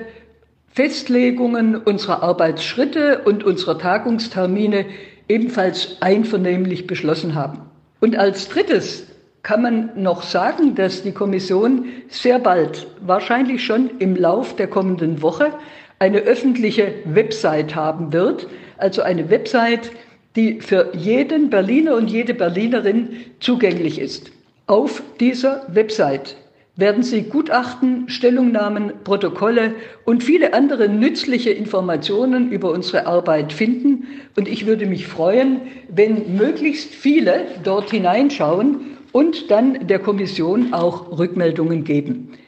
Festlegungen 0.73 1.77
unserer 1.77 2.23
Arbeitsschritte 2.23 3.23
und 3.25 3.45
unserer 3.45 3.79
Tagungstermine 3.79 4.87
ebenfalls 5.29 6.01
einvernehmlich 6.01 6.87
beschlossen 6.87 7.35
haben. 7.35 7.61
Und 8.01 8.17
als 8.17 8.49
drittes 8.49 9.07
kann 9.43 9.63
man 9.63 9.91
noch 9.97 10.23
sagen, 10.23 10.75
dass 10.75 11.03
die 11.03 11.13
Kommission 11.13 11.87
sehr 12.09 12.39
bald, 12.39 12.87
wahrscheinlich 13.01 13.65
schon 13.65 13.91
im 13.99 14.17
Lauf 14.17 14.57
der 14.57 14.69
kommenden 14.69 15.23
Woche, 15.23 15.53
eine 15.99 16.19
öffentliche 16.19 16.93
Website 17.05 17.75
haben 17.75 18.13
wird, 18.13 18.47
also 18.77 19.03
eine 19.03 19.31
Website, 19.31 19.91
die 20.37 20.61
für 20.61 20.93
jeden 20.95 21.51
Berliner 21.51 21.97
und 21.97 22.09
jede 22.09 22.35
Berlinerin 22.35 23.17
zugänglich 23.41 23.99
ist. 23.99 24.31
Auf 24.67 25.03
dieser 25.19 25.67
Website 25.69 26.37
werden 26.79 27.03
Sie 27.03 27.25
Gutachten, 27.25 28.09
Stellungnahmen, 28.09 28.93
Protokolle 29.03 29.75
und 30.05 30.23
viele 30.23 30.55
andere 30.55 30.89
nützliche 30.89 31.51
Informationen 31.51 32.53
über 32.53 32.71
unsere 32.71 33.07
Arbeit 33.07 33.53
finden. 33.53 34.07
Und 34.37 34.47
ich 34.47 34.65
würde 34.65 34.87
mich 34.87 35.09
freuen, 35.09 35.61
wenn 35.89 36.37
möglichst 36.37 36.95
viele 36.95 37.47
dort 37.65 37.91
hineinschauen 37.91 38.97
und 39.11 39.51
dann 39.51 39.89
der 39.89 39.99
Kommission 39.99 40.73
auch 40.73 41.19
Rückmeldungen 41.19 41.83
geben. 41.83 42.39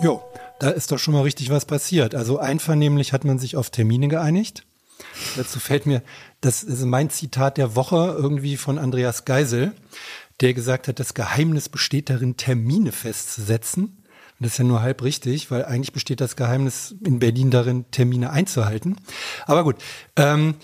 Jo, 0.00 0.22
da 0.58 0.70
ist 0.70 0.90
doch 0.90 0.98
schon 0.98 1.12
mal 1.12 1.24
richtig 1.24 1.50
was 1.50 1.66
passiert. 1.66 2.14
Also 2.14 2.38
einvernehmlich 2.38 3.12
hat 3.12 3.26
man 3.26 3.38
sich 3.38 3.56
auf 3.56 3.68
Termine 3.68 4.08
geeinigt. 4.08 4.64
Dazu 5.36 5.60
fällt 5.60 5.84
mir, 5.84 6.02
das 6.40 6.62
ist 6.62 6.82
mein 6.86 7.10
Zitat 7.10 7.58
der 7.58 7.76
Woche 7.76 8.16
irgendwie 8.16 8.56
von 8.56 8.78
Andreas 8.78 9.26
Geisel 9.26 9.72
der 10.40 10.54
gesagt 10.54 10.88
hat, 10.88 11.00
das 11.00 11.14
Geheimnis 11.14 11.68
besteht 11.68 12.10
darin, 12.10 12.36
Termine 12.36 12.92
festzusetzen. 12.92 13.84
Und 13.84 14.44
das 14.44 14.52
ist 14.52 14.58
ja 14.58 14.64
nur 14.64 14.82
halb 14.82 15.02
richtig, 15.02 15.50
weil 15.50 15.64
eigentlich 15.64 15.92
besteht 15.92 16.20
das 16.20 16.36
Geheimnis 16.36 16.94
in 17.04 17.18
Berlin 17.18 17.50
darin, 17.50 17.86
Termine 17.90 18.30
einzuhalten. 18.30 18.96
Aber 19.46 19.64
gut, 19.64 19.76
ähm, 20.14 20.54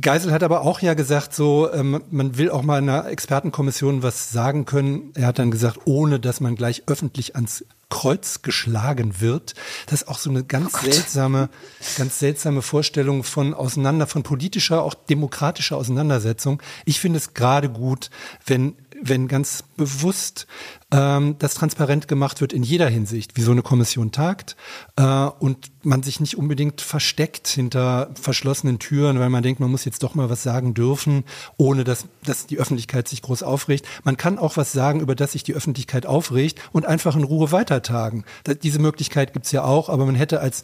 Geisel 0.00 0.32
hat 0.32 0.42
aber 0.42 0.62
auch 0.62 0.80
ja 0.80 0.94
gesagt, 0.94 1.34
so 1.34 1.72
ähm, 1.72 2.02
man 2.10 2.38
will 2.38 2.50
auch 2.50 2.62
mal 2.62 2.78
in 2.78 2.88
einer 2.88 3.06
Expertenkommission 3.08 4.02
was 4.02 4.32
sagen 4.32 4.64
können. 4.64 5.12
Er 5.14 5.26
hat 5.26 5.38
dann 5.38 5.50
gesagt, 5.50 5.80
ohne 5.84 6.18
dass 6.18 6.40
man 6.40 6.56
gleich 6.56 6.84
öffentlich 6.86 7.36
ans 7.36 7.64
Kreuz 7.88 8.42
geschlagen 8.42 9.20
wird. 9.20 9.54
Das 9.86 10.02
ist 10.02 10.08
auch 10.08 10.18
so 10.18 10.30
eine 10.30 10.44
ganz 10.44 10.72
oh 10.74 10.84
seltsame, 10.84 11.50
ganz 11.98 12.18
seltsame 12.18 12.62
Vorstellung 12.62 13.24
von 13.24 13.52
auseinander, 13.52 14.06
von 14.06 14.22
politischer, 14.22 14.82
auch 14.82 14.94
demokratischer 14.94 15.76
Auseinandersetzung. 15.76 16.62
Ich 16.84 17.00
finde 17.00 17.18
es 17.18 17.34
gerade 17.34 17.68
gut, 17.68 18.10
wenn 18.46 18.76
wenn 19.02 19.28
ganz 19.28 19.64
bewusst 19.76 20.46
ähm, 20.92 21.36
das 21.38 21.54
transparent 21.54 22.08
gemacht 22.08 22.40
wird 22.40 22.52
in 22.52 22.62
jeder 22.62 22.88
Hinsicht, 22.88 23.36
wie 23.36 23.42
so 23.42 23.52
eine 23.52 23.62
Kommission 23.62 24.12
tagt 24.12 24.56
äh, 24.96 25.02
und 25.02 25.70
man 25.82 26.02
sich 26.02 26.20
nicht 26.20 26.36
unbedingt 26.36 26.80
versteckt 26.80 27.48
hinter 27.48 28.10
verschlossenen 28.20 28.78
Türen, 28.78 29.18
weil 29.18 29.30
man 29.30 29.42
denkt, 29.42 29.60
man 29.60 29.70
muss 29.70 29.84
jetzt 29.84 30.02
doch 30.02 30.14
mal 30.14 30.28
was 30.30 30.42
sagen 30.42 30.74
dürfen, 30.74 31.24
ohne 31.56 31.84
dass, 31.84 32.06
dass 32.24 32.46
die 32.46 32.58
Öffentlichkeit 32.58 33.08
sich 33.08 33.22
groß 33.22 33.42
aufregt. 33.42 33.86
Man 34.04 34.16
kann 34.16 34.38
auch 34.38 34.56
was 34.56 34.72
sagen, 34.72 35.00
über 35.00 35.14
das 35.14 35.32
sich 35.32 35.42
die 35.42 35.54
Öffentlichkeit 35.54 36.06
aufregt 36.06 36.58
und 36.72 36.86
einfach 36.86 37.16
in 37.16 37.24
Ruhe 37.24 37.52
weitertagen. 37.52 38.24
Das, 38.44 38.58
diese 38.58 38.78
Möglichkeit 38.78 39.32
gibt's 39.32 39.52
ja 39.52 39.64
auch, 39.64 39.88
aber 39.88 40.06
man 40.06 40.14
hätte 40.14 40.40
als, 40.40 40.62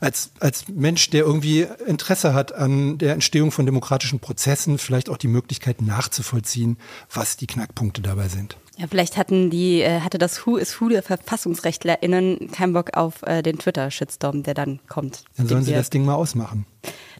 als, 0.00 0.32
als 0.40 0.68
Mensch, 0.68 1.10
der 1.10 1.24
irgendwie 1.24 1.66
Interesse 1.86 2.34
hat 2.34 2.52
an 2.52 2.98
der 2.98 3.14
Entstehung 3.14 3.52
von 3.52 3.64
demokratischen 3.64 4.20
Prozessen, 4.20 4.78
vielleicht 4.78 5.08
auch 5.08 5.16
die 5.16 5.28
Möglichkeit 5.28 5.82
nachzuvollziehen, 5.82 6.78
was 7.12 7.36
die 7.36 7.46
Knackpunkte 7.46 8.02
dabei 8.02 8.28
sind. 8.28 8.56
Ja, 8.78 8.86
vielleicht 8.88 9.16
hatten 9.16 9.50
die, 9.50 9.80
äh, 9.80 10.00
hatte 10.00 10.18
das 10.18 10.46
Who 10.46 10.56
is 10.56 10.80
Who 10.80 10.88
der 10.88 11.02
VerfassungsrechtlerInnen 11.02 12.52
keinen 12.52 12.74
Bock 12.74 12.96
auf 12.96 13.24
äh, 13.24 13.42
den 13.42 13.58
Twitter-Shitstorm, 13.58 14.44
der 14.44 14.54
dann 14.54 14.78
kommt. 14.88 15.24
Dann 15.36 15.48
sollen 15.48 15.64
sie 15.64 15.72
das 15.72 15.90
Ding 15.90 16.04
mal 16.04 16.14
ausmachen. 16.14 16.64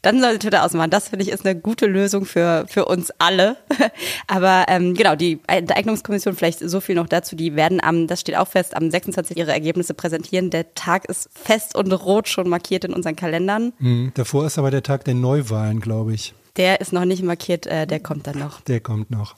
Dann 0.02 0.20
soll 0.20 0.38
Twitter 0.38 0.64
ausmachen. 0.64 0.90
Das 0.90 1.08
finde 1.08 1.24
ich 1.24 1.32
ist 1.32 1.44
eine 1.44 1.58
gute 1.58 1.86
Lösung 1.86 2.26
für, 2.26 2.64
für 2.68 2.84
uns 2.84 3.10
alle. 3.18 3.56
Aber 4.28 4.66
ähm, 4.68 4.94
genau, 4.94 5.16
die 5.16 5.40
Enteignungskommission, 5.48 6.36
vielleicht 6.36 6.60
so 6.60 6.80
viel 6.80 6.94
noch 6.94 7.08
dazu, 7.08 7.34
die 7.34 7.56
werden 7.56 7.82
am, 7.82 8.06
das 8.06 8.20
steht 8.20 8.36
auch 8.36 8.46
fest, 8.46 8.76
am 8.76 8.88
26. 8.88 9.36
ihre 9.36 9.50
Ergebnisse 9.50 9.94
präsentieren. 9.94 10.50
Der 10.50 10.74
Tag 10.74 11.06
ist 11.06 11.28
fest 11.34 11.74
und 11.74 11.92
rot 11.92 12.28
schon 12.28 12.48
markiert 12.48 12.84
in 12.84 12.92
unseren 12.94 13.16
Kalendern. 13.16 13.72
Mhm, 13.80 14.12
davor 14.14 14.46
ist 14.46 14.58
aber 14.58 14.70
der 14.70 14.84
Tag 14.84 15.04
der 15.06 15.14
Neuwahlen, 15.14 15.80
glaube 15.80 16.14
ich. 16.14 16.34
Der 16.56 16.80
ist 16.80 16.92
noch 16.92 17.04
nicht 17.04 17.24
markiert, 17.24 17.66
äh, 17.66 17.88
der 17.88 17.98
kommt 17.98 18.28
dann 18.28 18.38
noch. 18.38 18.60
Der 18.60 18.78
kommt 18.78 19.10
noch. 19.10 19.34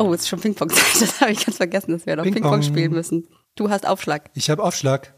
Oh, 0.00 0.14
es 0.14 0.22
ist 0.22 0.28
schon 0.28 0.40
Ping-Pong-Zeit. 0.40 0.80
Das 1.00 1.20
habe 1.20 1.32
ich 1.32 1.44
ganz 1.44 1.58
vergessen, 1.58 1.92
dass 1.92 2.06
wir 2.06 2.16
noch 2.16 2.24
Ping-Pong 2.24 2.60
Ping 2.60 2.62
spielen 2.62 2.92
müssen. 2.92 3.28
Du 3.54 3.68
hast 3.68 3.86
Aufschlag. 3.86 4.30
Ich 4.34 4.48
habe 4.48 4.62
Aufschlag. 4.62 5.12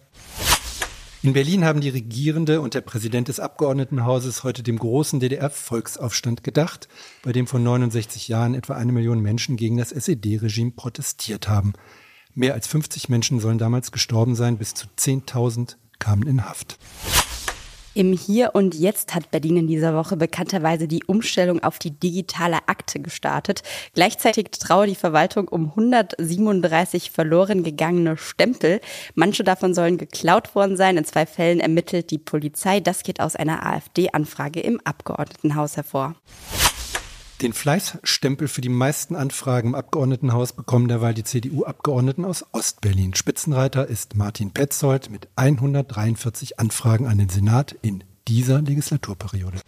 In 1.22 1.34
Berlin 1.34 1.64
haben 1.64 1.80
die 1.80 1.88
Regierende 1.88 2.60
und 2.60 2.74
der 2.74 2.80
Präsident 2.80 3.28
des 3.28 3.38
Abgeordnetenhauses 3.38 4.42
heute 4.42 4.64
dem 4.64 4.76
großen 4.76 5.20
DDR-Volksaufstand 5.20 6.42
gedacht, 6.42 6.88
bei 7.22 7.30
dem 7.30 7.46
vor 7.46 7.60
69 7.60 8.26
Jahren 8.26 8.54
etwa 8.54 8.74
eine 8.74 8.90
Million 8.90 9.20
Menschen 9.20 9.56
gegen 9.56 9.76
das 9.76 9.92
SED-Regime 9.92 10.72
protestiert 10.72 11.48
haben. 11.48 11.74
Mehr 12.34 12.54
als 12.54 12.66
50 12.66 13.08
Menschen 13.08 13.38
sollen 13.38 13.58
damals 13.58 13.92
gestorben 13.92 14.34
sein, 14.34 14.58
bis 14.58 14.74
zu 14.74 14.88
10.000 14.98 15.76
kamen 16.00 16.26
in 16.26 16.44
Haft. 16.44 16.76
Im 17.94 18.14
Hier 18.14 18.52
und 18.54 18.74
Jetzt 18.74 19.14
hat 19.14 19.30
Berlin 19.30 19.58
in 19.58 19.66
dieser 19.66 19.94
Woche 19.94 20.16
bekannterweise 20.16 20.88
die 20.88 21.04
Umstellung 21.04 21.62
auf 21.62 21.78
die 21.78 21.90
digitale 21.90 22.56
Akte 22.66 23.00
gestartet. 23.00 23.62
Gleichzeitig 23.92 24.50
traue 24.52 24.86
die 24.86 24.94
Verwaltung 24.94 25.46
um 25.46 25.68
137 25.70 27.10
verloren 27.10 27.62
gegangene 27.62 28.16
Stempel. 28.16 28.80
Manche 29.14 29.44
davon 29.44 29.74
sollen 29.74 29.98
geklaut 29.98 30.54
worden 30.54 30.78
sein. 30.78 30.96
In 30.96 31.04
zwei 31.04 31.26
Fällen 31.26 31.60
ermittelt 31.60 32.10
die 32.10 32.18
Polizei. 32.18 32.80
Das 32.80 33.02
geht 33.02 33.20
aus 33.20 33.36
einer 33.36 33.66
AfD-Anfrage 33.66 34.60
im 34.60 34.80
Abgeordnetenhaus 34.84 35.76
hervor. 35.76 36.14
Den 37.42 37.52
Fleißstempel 37.52 38.46
für 38.46 38.60
die 38.60 38.68
meisten 38.68 39.16
Anfragen 39.16 39.70
im 39.70 39.74
Abgeordnetenhaus 39.74 40.52
bekommen 40.52 40.86
derweil 40.86 41.12
die 41.12 41.24
CDU-Abgeordneten 41.24 42.24
aus 42.24 42.46
Ostberlin. 42.52 43.14
Spitzenreiter 43.14 43.88
ist 43.88 44.14
Martin 44.14 44.52
Petzold 44.52 45.10
mit 45.10 45.26
143 45.34 46.60
Anfragen 46.60 47.08
an 47.08 47.18
den 47.18 47.28
Senat 47.28 47.74
in 47.82 48.04
dieser 48.28 48.62
Legislaturperiode. 48.62 49.58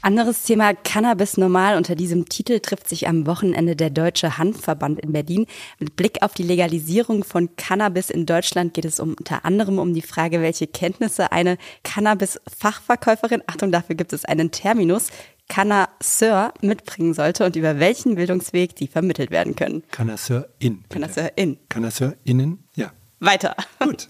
Anderes 0.00 0.44
Thema 0.44 0.72
Cannabis 0.72 1.36
normal. 1.36 1.76
Unter 1.76 1.94
diesem 1.94 2.26
Titel 2.26 2.60
trifft 2.60 2.88
sich 2.88 3.06
am 3.06 3.26
Wochenende 3.26 3.76
der 3.76 3.90
Deutsche 3.90 4.38
Handverband 4.38 5.00
in 5.00 5.12
Berlin. 5.12 5.46
Mit 5.78 5.96
Blick 5.96 6.22
auf 6.22 6.32
die 6.32 6.44
Legalisierung 6.44 7.24
von 7.24 7.56
Cannabis 7.56 8.08
in 8.08 8.24
Deutschland 8.24 8.72
geht 8.72 8.84
es 8.84 8.98
um, 9.00 9.14
unter 9.18 9.44
anderem 9.44 9.78
um 9.78 9.92
die 9.92 10.02
Frage, 10.02 10.40
welche 10.40 10.68
Kenntnisse 10.68 11.32
eine 11.32 11.58
Cannabis-Fachverkäuferin, 11.82 13.42
Achtung, 13.46 13.72
dafür 13.72 13.96
gibt 13.96 14.12
es 14.12 14.24
einen 14.24 14.52
Terminus, 14.52 15.08
Connoisseur 15.48 16.52
mitbringen 16.60 17.14
sollte 17.14 17.44
und 17.44 17.56
über 17.56 17.78
welchen 17.78 18.16
Bildungsweg 18.16 18.76
die 18.76 18.88
vermittelt 18.88 19.30
werden 19.30 19.54
können. 19.56 19.82
Connoisseurin. 19.94 20.84
Connoisseurin. 20.88 21.58
Connoisseurinnen, 21.68 22.64
ja. 22.74 22.92
Weiter. 23.20 23.56
Gut. 23.78 24.08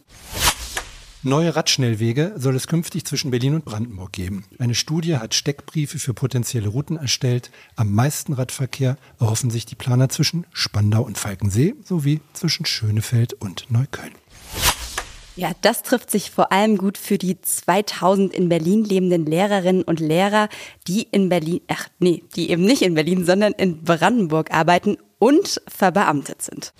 Neue 1.22 1.57
Radschnellwege 1.57 2.35
soll 2.37 2.55
es 2.55 2.68
künftig 2.68 3.05
zwischen 3.05 3.33
Berlin 3.33 3.55
und 3.55 3.64
Brandenburg 3.64 4.12
geben. 4.12 4.44
Eine 4.61 4.77
Studie 4.77 5.16
hat 5.16 5.35
Steckbriefe 5.35 5.99
für 5.99 6.14
potenzielle 6.14 6.68
Routen 6.68 6.96
erstellt. 6.96 7.51
Am 7.75 7.92
meisten 7.92 8.33
Radverkehr 8.33 8.96
erhoffen 9.18 9.51
sich 9.51 9.66
die 9.66 9.75
Planer 9.75 10.09
zwischen 10.09 10.46
Spandau 10.53 11.03
und 11.03 11.18
Falkensee 11.18 11.75
sowie 11.83 12.20
zwischen 12.33 12.64
Schönefeld 12.64 13.33
und 13.33 13.66
Neukölln. 13.70 14.12
Ja, 15.37 15.53
das 15.61 15.83
trifft 15.83 16.11
sich 16.11 16.31
vor 16.31 16.51
allem 16.51 16.79
gut 16.79 16.96
für 16.96 17.18
die 17.18 17.38
2000 17.38 18.33
in 18.33 18.49
Berlin 18.49 18.85
lebenden 18.85 19.27
Lehrerinnen 19.27 19.83
und 19.83 20.01
Lehrer, 20.01 20.49
die 20.88 21.03
in 21.03 21.29
Berlin, 21.29 21.61
ach 21.68 21.88
nee, 21.99 22.25
die 22.35 22.51
eben 22.51 22.64
nicht 22.64 22.81
in 22.81 22.94
Berlin, 22.94 23.27
sondern 23.27 23.53
in 23.53 23.85
Brandenburg 23.85 24.51
arbeiten 24.51 24.96
und 25.18 25.61
verbeamtet 25.68 26.40
sind. 26.40 26.72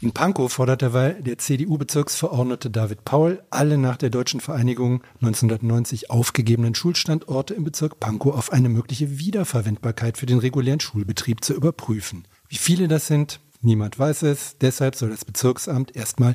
In 0.00 0.12
Pankow 0.12 0.52
fordert 0.52 0.82
derweil 0.82 1.20
der 1.20 1.38
CDU-Bezirksverordnete 1.38 2.70
David 2.70 3.04
Paul, 3.04 3.42
alle 3.50 3.76
nach 3.76 3.96
der 3.96 4.10
deutschen 4.10 4.40
Vereinigung 4.40 5.02
1990 5.20 6.10
aufgegebenen 6.10 6.76
Schulstandorte 6.76 7.54
im 7.54 7.64
Bezirk 7.64 7.98
Pankow 7.98 8.36
auf 8.36 8.52
eine 8.52 8.68
mögliche 8.68 9.18
Wiederverwendbarkeit 9.18 10.16
für 10.16 10.26
den 10.26 10.38
regulären 10.38 10.80
Schulbetrieb 10.80 11.44
zu 11.44 11.54
überprüfen. 11.54 12.26
Wie 12.48 12.56
viele 12.56 12.86
das 12.86 13.08
sind, 13.08 13.40
niemand 13.60 13.98
weiß 13.98 14.22
es. 14.22 14.56
Deshalb 14.60 14.96
soll 14.96 15.10
das 15.10 15.24
Bezirksamt 15.24 15.94
erstmal 15.94 16.34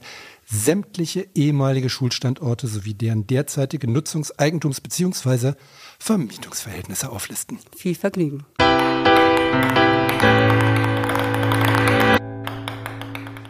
sämtliche 0.50 1.28
ehemalige 1.36 1.90
Schulstandorte 1.90 2.68
sowie 2.68 2.94
deren 2.94 3.28
derzeitige 3.28 3.88
Nutzungs-, 3.88 4.34
Eigentums- 4.38 4.82
bzw. 4.82 5.54
Vermietungsverhältnisse 6.00 7.10
auflisten. 7.10 7.60
Viel 7.76 7.96
Vergnügen. 7.96 8.46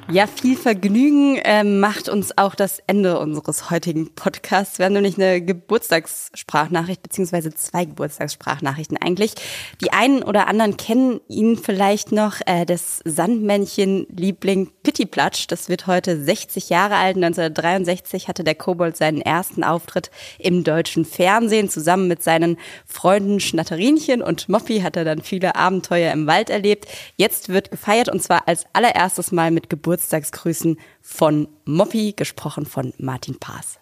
Ja, 0.09 0.25
viel 0.25 0.55
Vergnügen 0.55 1.35
äh, 1.39 1.65
macht 1.65 2.07
uns 2.07 2.37
auch 2.37 2.55
das 2.55 2.81
Ende 2.87 3.19
unseres 3.19 3.69
heutigen 3.69 4.15
Podcasts. 4.15 4.79
Wir 4.79 4.85
haben 4.85 4.93
nämlich 4.93 5.17
eine 5.17 5.41
Geburtstagssprachnachricht, 5.41 7.03
beziehungsweise 7.03 7.53
zwei 7.53 7.83
Geburtstagssprachnachrichten 7.83 8.95
eigentlich. 8.95 9.33
Die 9.81 9.91
einen 9.91 10.23
oder 10.23 10.47
anderen 10.47 10.77
kennen 10.77 11.19
ihn 11.27 11.57
vielleicht 11.57 12.13
noch, 12.13 12.35
äh, 12.45 12.65
das 12.65 13.01
Sandmännchen-Liebling 13.03 14.71
Pittiplatsch. 14.81 15.47
Das 15.49 15.67
wird 15.67 15.87
heute 15.87 16.23
60 16.23 16.69
Jahre 16.69 16.95
alt. 16.95 17.17
1963 17.17 18.29
hatte 18.29 18.45
der 18.45 18.55
Kobold 18.55 18.95
seinen 18.95 19.19
ersten 19.19 19.65
Auftritt 19.65 20.09
im 20.39 20.63
deutschen 20.63 21.03
Fernsehen. 21.03 21.69
Zusammen 21.69 22.07
mit 22.07 22.23
seinen 22.23 22.55
Freunden 22.85 23.41
Schnatterinchen 23.41 24.21
und 24.21 24.47
Moppy 24.47 24.79
hat 24.79 24.95
er 24.95 25.03
dann 25.03 25.21
viele 25.21 25.57
Abenteuer 25.57 26.13
im 26.13 26.27
Wald 26.27 26.49
erlebt. 26.49 26.87
Jetzt 27.17 27.49
wird 27.49 27.71
gefeiert 27.71 28.07
und 28.07 28.23
zwar 28.23 28.47
als 28.47 28.65
allererstes 28.71 29.33
Mal 29.33 29.51
mit 29.51 29.69
Geburtstag 29.69 29.97
Geburtstagsgrüßen 30.07 30.79
von 31.01 31.47
Moppy, 31.65 32.13
gesprochen 32.15 32.65
von 32.65 32.93
Martin 32.97 33.37
Paas. 33.39 33.77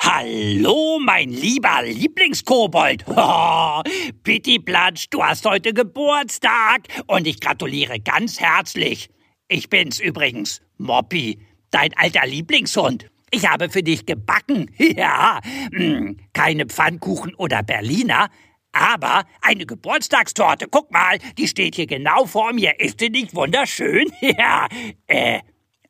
Hallo, 0.00 0.98
mein 1.00 1.30
lieber 1.30 1.82
Lieblingskobold. 1.84 3.04
Oh, 3.14 3.82
Platsch, 4.64 5.06
du 5.10 5.22
hast 5.22 5.46
heute 5.46 5.72
Geburtstag 5.72 6.88
und 7.06 7.26
ich 7.26 7.40
gratuliere 7.40 8.00
ganz 8.00 8.40
herzlich. 8.40 9.10
Ich 9.48 9.70
bin's 9.70 10.00
übrigens, 10.00 10.60
Moppy, 10.76 11.38
dein 11.70 11.96
alter 11.96 12.26
Lieblingshund. 12.26 13.10
Ich 13.30 13.48
habe 13.48 13.70
für 13.70 13.82
dich 13.82 14.06
gebacken. 14.06 14.70
Ja, 14.78 15.40
hm, 15.72 16.18
keine 16.32 16.66
Pfannkuchen 16.66 17.34
oder 17.36 17.62
Berliner, 17.62 18.28
aber 18.72 19.24
eine 19.40 19.66
Geburtstagstorte, 19.66 20.66
guck 20.70 20.90
mal, 20.90 21.18
die 21.38 21.46
steht 21.46 21.76
hier 21.76 21.86
genau 21.86 22.26
vor 22.26 22.52
mir. 22.52 22.80
Ist 22.80 23.00
die 23.00 23.10
nicht 23.10 23.34
wunderschön? 23.34 24.10
ja, 24.20 24.66
äh, 25.06 25.40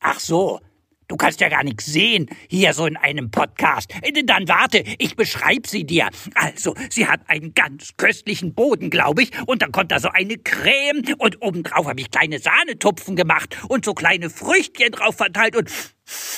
ach 0.01 0.21
so. 0.21 0.61
Du 1.09 1.17
kannst 1.17 1.41
ja 1.41 1.49
gar 1.49 1.65
nichts 1.65 1.87
sehen, 1.87 2.29
hier 2.49 2.73
so 2.75 2.87
in 2.87 2.97
einem 2.97 3.31
Podcast. 3.31 3.93
Äh, 4.03 4.23
dann 4.25 4.49
warte, 4.49 4.85
ich 4.99 5.17
beschreib 5.17 5.67
sie 5.67 5.85
dir. 5.85 6.09
Also, 6.35 6.75
sie 6.91 7.07
hat 7.07 7.21
einen 7.29 7.55
ganz 7.55 7.91
köstlichen 7.97 8.55
Boden, 8.55 8.91
glaube 8.91 9.23
ich, 9.23 9.31
und 9.47 9.63
dann 9.63 9.73
kommt 9.73 9.93
da 9.93 10.01
so 10.01 10.09
eine 10.09 10.37
Creme 10.39 11.03
und 11.19 11.43
obendrauf 11.43 11.87
habe 11.87 12.01
ich 12.01 12.11
kleine 12.11 12.39
Sahnetupfen 12.39 13.17
gemacht 13.17 13.57
und 13.69 13.85
so 13.85 13.95
kleine 13.95 14.31
Früchtchen 14.31 14.93
drauf 14.93 15.17
verteilt 15.17 15.57
und 15.57 15.71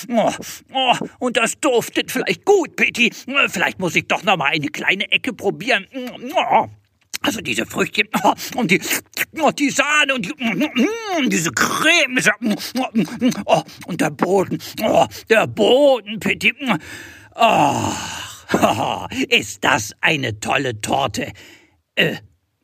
Oh, 0.09 0.31
oh, 0.73 0.95
und 1.19 1.37
das 1.37 1.59
duftet 1.59 2.11
vielleicht 2.11 2.45
gut, 2.45 2.75
Petty. 2.75 3.11
Vielleicht 3.47 3.79
muss 3.79 3.95
ich 3.95 4.07
doch 4.07 4.23
noch 4.23 4.37
mal 4.37 4.51
eine 4.51 4.67
kleine 4.67 5.11
Ecke 5.11 5.33
probieren. 5.33 5.87
Oh. 6.35 6.67
Also 7.25 7.41
diese 7.41 7.65
Früchtchen 7.65 8.07
oh, 8.23 8.33
und 8.55 8.69
die, 8.69 8.79
oh, 9.39 9.49
die 9.49 9.71
Sahne 9.71 10.13
und 10.13 10.25
die, 10.25 10.33
mm, 10.37 11.29
diese 11.29 11.51
Creme. 11.51 12.19
Oh, 13.45 13.63
und 13.87 13.99
der 13.99 14.11
Boden. 14.11 14.59
Der 15.29 15.47
Boden, 15.47 16.19
Petty. 16.19 16.53
Oh, 17.35 17.91
ist 19.29 19.63
das 19.63 19.93
eine 20.01 20.39
tolle 20.39 20.79
Torte. 20.81 21.31
Äh, 21.95 22.17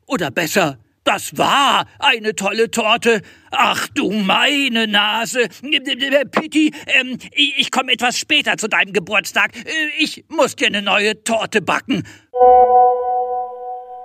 oder 0.06 0.30
besser, 0.30 0.78
das 1.04 1.36
war 1.36 1.86
eine 1.98 2.36
tolle 2.36 2.70
Torte. 2.70 3.22
Ach 3.50 3.88
du 3.88 4.12
meine 4.12 4.86
Nase. 4.86 5.48
Pitti, 6.30 6.72
ähm, 6.86 7.18
ich 7.32 7.70
komme 7.72 7.92
etwas 7.92 8.16
später 8.16 8.56
zu 8.56 8.68
deinem 8.68 8.92
Geburtstag. 8.92 9.56
Äh, 9.56 9.70
ich 9.98 10.24
muss 10.28 10.54
dir 10.54 10.68
eine 10.68 10.82
neue 10.82 11.24
Torte 11.24 11.60
backen. 11.60 12.04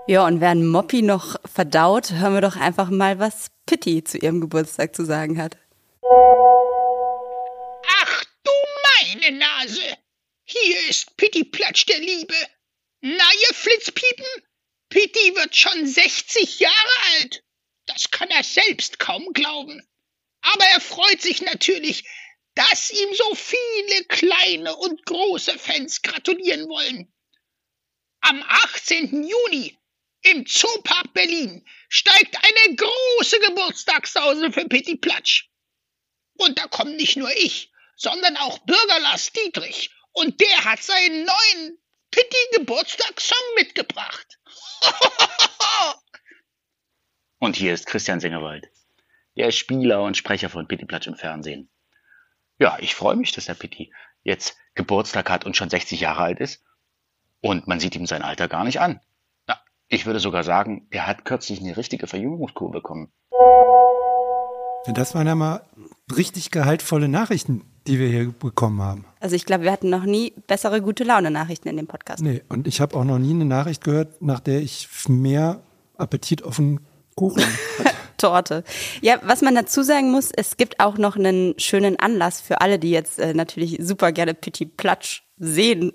Ja, 0.09 0.25
und 0.25 0.39
während 0.39 0.65
Moppy 0.65 1.01
noch 1.01 1.35
verdaut, 1.43 2.11
hören 2.11 2.35
wir 2.35 2.39
doch 2.39 2.55
einfach 2.55 2.89
mal, 2.89 3.19
was 3.19 3.51
Pitti 3.65 4.05
zu 4.05 4.17
ihrem 4.17 4.39
Geburtstag 4.39 4.95
zu 4.95 5.03
sagen 5.03 5.37
hat. 5.37 5.57
Ach 7.89 8.23
du 8.41 8.51
meine 8.85 9.37
Nase. 9.37 9.97
Hier 10.45 10.89
ist 10.89 11.17
Pitti 11.17 11.43
Platsch 11.43 11.85
der 11.87 11.99
Liebe. 11.99 12.35
Na, 13.01 13.11
ihr 13.41 13.53
Flitzpiepen, 13.53 14.25
Pitti 14.87 15.35
wird 15.35 15.53
schon 15.53 15.85
60 15.85 16.61
Jahre 16.61 16.95
alt. 17.19 17.43
Das 17.85 18.09
kann 18.09 18.29
er 18.29 18.45
selbst 18.45 18.99
kaum 18.99 19.33
glauben. 19.33 19.85
Aber 20.39 20.63
er 20.73 20.79
freut 20.79 21.21
sich 21.21 21.41
natürlich, 21.41 22.05
dass 22.55 22.91
ihm 22.91 23.13
so 23.13 23.35
viele 23.35 24.05
kleine 24.05 24.73
und 24.77 25.05
große 25.05 25.59
Fans 25.59 26.01
gratulieren 26.01 26.69
wollen. 26.69 27.13
Am 28.21 28.41
18. 28.47 29.27
Juni 29.27 29.77
im 30.31 30.45
Zoopark 30.45 31.13
Berlin 31.13 31.65
steigt 31.89 32.37
eine 32.37 32.75
große 32.75 33.39
Geburtstagssause 33.39 34.51
für 34.51 34.65
Pitti 34.67 34.97
Platsch. 34.97 35.49
Und 36.37 36.59
da 36.59 36.67
kommt 36.67 36.95
nicht 36.97 37.17
nur 37.17 37.31
ich, 37.31 37.71
sondern 37.95 38.37
auch 38.37 38.59
Bürger 38.59 38.99
Lars 38.99 39.31
Dietrich. 39.31 39.91
Und 40.11 40.39
der 40.41 40.65
hat 40.65 40.81
seinen 40.81 41.25
neuen 41.25 41.77
Pitti 42.11 42.37
Geburtstagssong 42.53 43.37
mitgebracht. 43.55 44.39
Und 47.39 47.55
hier 47.55 47.73
ist 47.73 47.85
Christian 47.85 48.19
Singerwald, 48.19 48.67
der 49.35 49.51
Spieler 49.51 50.01
und 50.01 50.17
Sprecher 50.17 50.49
von 50.49 50.67
Pitti 50.67 50.85
Platsch 50.85 51.05
im 51.05 51.15
Fernsehen. 51.15 51.69
Ja, 52.57 52.79
ich 52.79 52.95
freue 52.95 53.15
mich, 53.15 53.31
dass 53.31 53.45
der 53.45 53.53
Pitti 53.53 53.93
jetzt 54.23 54.57
Geburtstag 54.73 55.29
hat 55.29 55.45
und 55.45 55.55
schon 55.55 55.69
60 55.69 55.99
Jahre 55.99 56.23
alt 56.23 56.39
ist. 56.39 56.63
Und 57.39 57.67
man 57.67 57.79
sieht 57.79 57.95
ihm 57.95 58.07
sein 58.07 58.23
Alter 58.23 58.47
gar 58.47 58.63
nicht 58.63 58.79
an. 58.79 58.99
Ich 59.89 60.05
würde 60.05 60.19
sogar 60.19 60.43
sagen, 60.43 60.87
der 60.91 61.07
hat 61.07 61.23
kürzlich 61.23 61.61
eine 61.61 61.77
richtige 61.77 62.07
Verjüngungskur 62.07 62.71
bekommen. 62.71 63.09
Das 64.93 65.15
waren 65.15 65.27
ja 65.27 65.35
mal 65.35 65.61
richtig 66.15 66.51
gehaltvolle 66.51 67.07
Nachrichten, 67.07 67.63
die 67.87 67.97
wir 67.97 68.09
hier 68.09 68.31
bekommen 68.31 68.81
haben. 68.81 69.05
Also 69.21 69.35
ich 69.35 69.45
glaube, 69.45 69.63
wir 69.63 69.71
hatten 69.71 69.89
noch 69.89 70.03
nie 70.03 70.33
bessere 70.47 70.81
gute 70.81 71.05
Laune 71.05 71.31
Nachrichten 71.31 71.69
in 71.69 71.77
dem 71.77 71.87
Podcast. 71.87 72.21
Nee, 72.21 72.41
und 72.49 72.67
ich 72.67 72.81
habe 72.81 72.97
auch 72.97 73.05
noch 73.05 73.17
nie 73.17 73.31
eine 73.31 73.45
Nachricht 73.45 73.83
gehört, 73.83 74.21
nach 74.21 74.41
der 74.41 74.61
ich 74.61 74.89
mehr 75.07 75.61
Appetit 75.97 76.43
auf 76.43 76.59
einen 76.59 76.81
Kuchen 77.15 77.43
hatte. 77.79 77.95
Torte. 78.17 78.63
Ja, 79.01 79.19
was 79.23 79.41
man 79.41 79.55
dazu 79.55 79.83
sagen 79.83 80.11
muss, 80.11 80.31
es 80.35 80.57
gibt 80.57 80.79
auch 80.79 80.97
noch 80.97 81.15
einen 81.15 81.53
schönen 81.59 81.99
Anlass 81.99 82.41
für 82.41 82.61
alle, 82.61 82.79
die 82.79 82.89
jetzt 82.89 83.19
äh, 83.19 83.33
natürlich 83.33 83.77
super 83.79 84.11
gerne 84.11 84.33
Petit 84.33 84.75
Platsch 84.75 85.23
sehen 85.37 85.93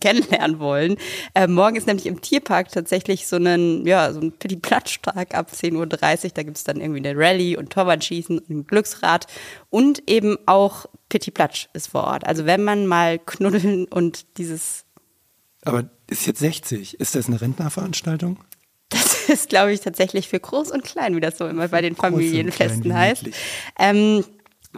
kennenlernen 0.00 0.58
wollen. 0.58 0.96
Äh, 1.34 1.46
morgen 1.46 1.76
ist 1.76 1.86
nämlich 1.86 2.06
im 2.06 2.20
Tierpark 2.20 2.70
tatsächlich 2.70 3.26
so 3.26 3.36
ein, 3.36 3.86
ja, 3.86 4.12
so 4.12 4.20
ein 4.20 4.32
Petit 4.32 4.62
Platsch-Tag 4.62 5.34
ab 5.34 5.50
10.30 5.52 6.24
Uhr. 6.24 6.30
Da 6.34 6.42
gibt's 6.42 6.64
dann 6.64 6.80
irgendwie 6.80 7.06
eine 7.06 7.18
Rallye 7.18 7.56
und 7.56 7.70
Torwartschießen 7.70 8.38
und 8.38 8.50
ein 8.50 8.66
Glücksrad. 8.66 9.26
Und 9.70 10.08
eben 10.08 10.36
auch 10.46 10.86
Petit 11.08 11.34
Platsch 11.34 11.68
ist 11.72 11.88
vor 11.88 12.04
Ort. 12.04 12.26
Also 12.26 12.46
wenn 12.46 12.62
man 12.62 12.86
mal 12.86 13.18
knuddeln 13.18 13.86
und 13.86 14.38
dieses 14.38 14.84
Aber 15.64 15.88
ist 16.08 16.26
jetzt 16.26 16.40
60. 16.40 17.00
Ist 17.00 17.14
das 17.14 17.28
eine 17.28 17.40
Rentnerveranstaltung? 17.40 18.38
Das 18.90 19.14
ist, 19.28 19.48
glaube 19.48 19.72
ich, 19.72 19.80
tatsächlich 19.80 20.28
für 20.28 20.40
groß 20.40 20.70
und 20.70 20.84
klein, 20.84 21.16
wie 21.16 21.20
das 21.20 21.38
so 21.38 21.46
immer 21.46 21.68
bei 21.68 21.80
den 21.80 21.94
Groß 21.94 22.10
Familienfesten 22.10 22.82
klein, 22.82 22.96
heißt. 22.96 23.24
Ähm, 23.78 24.24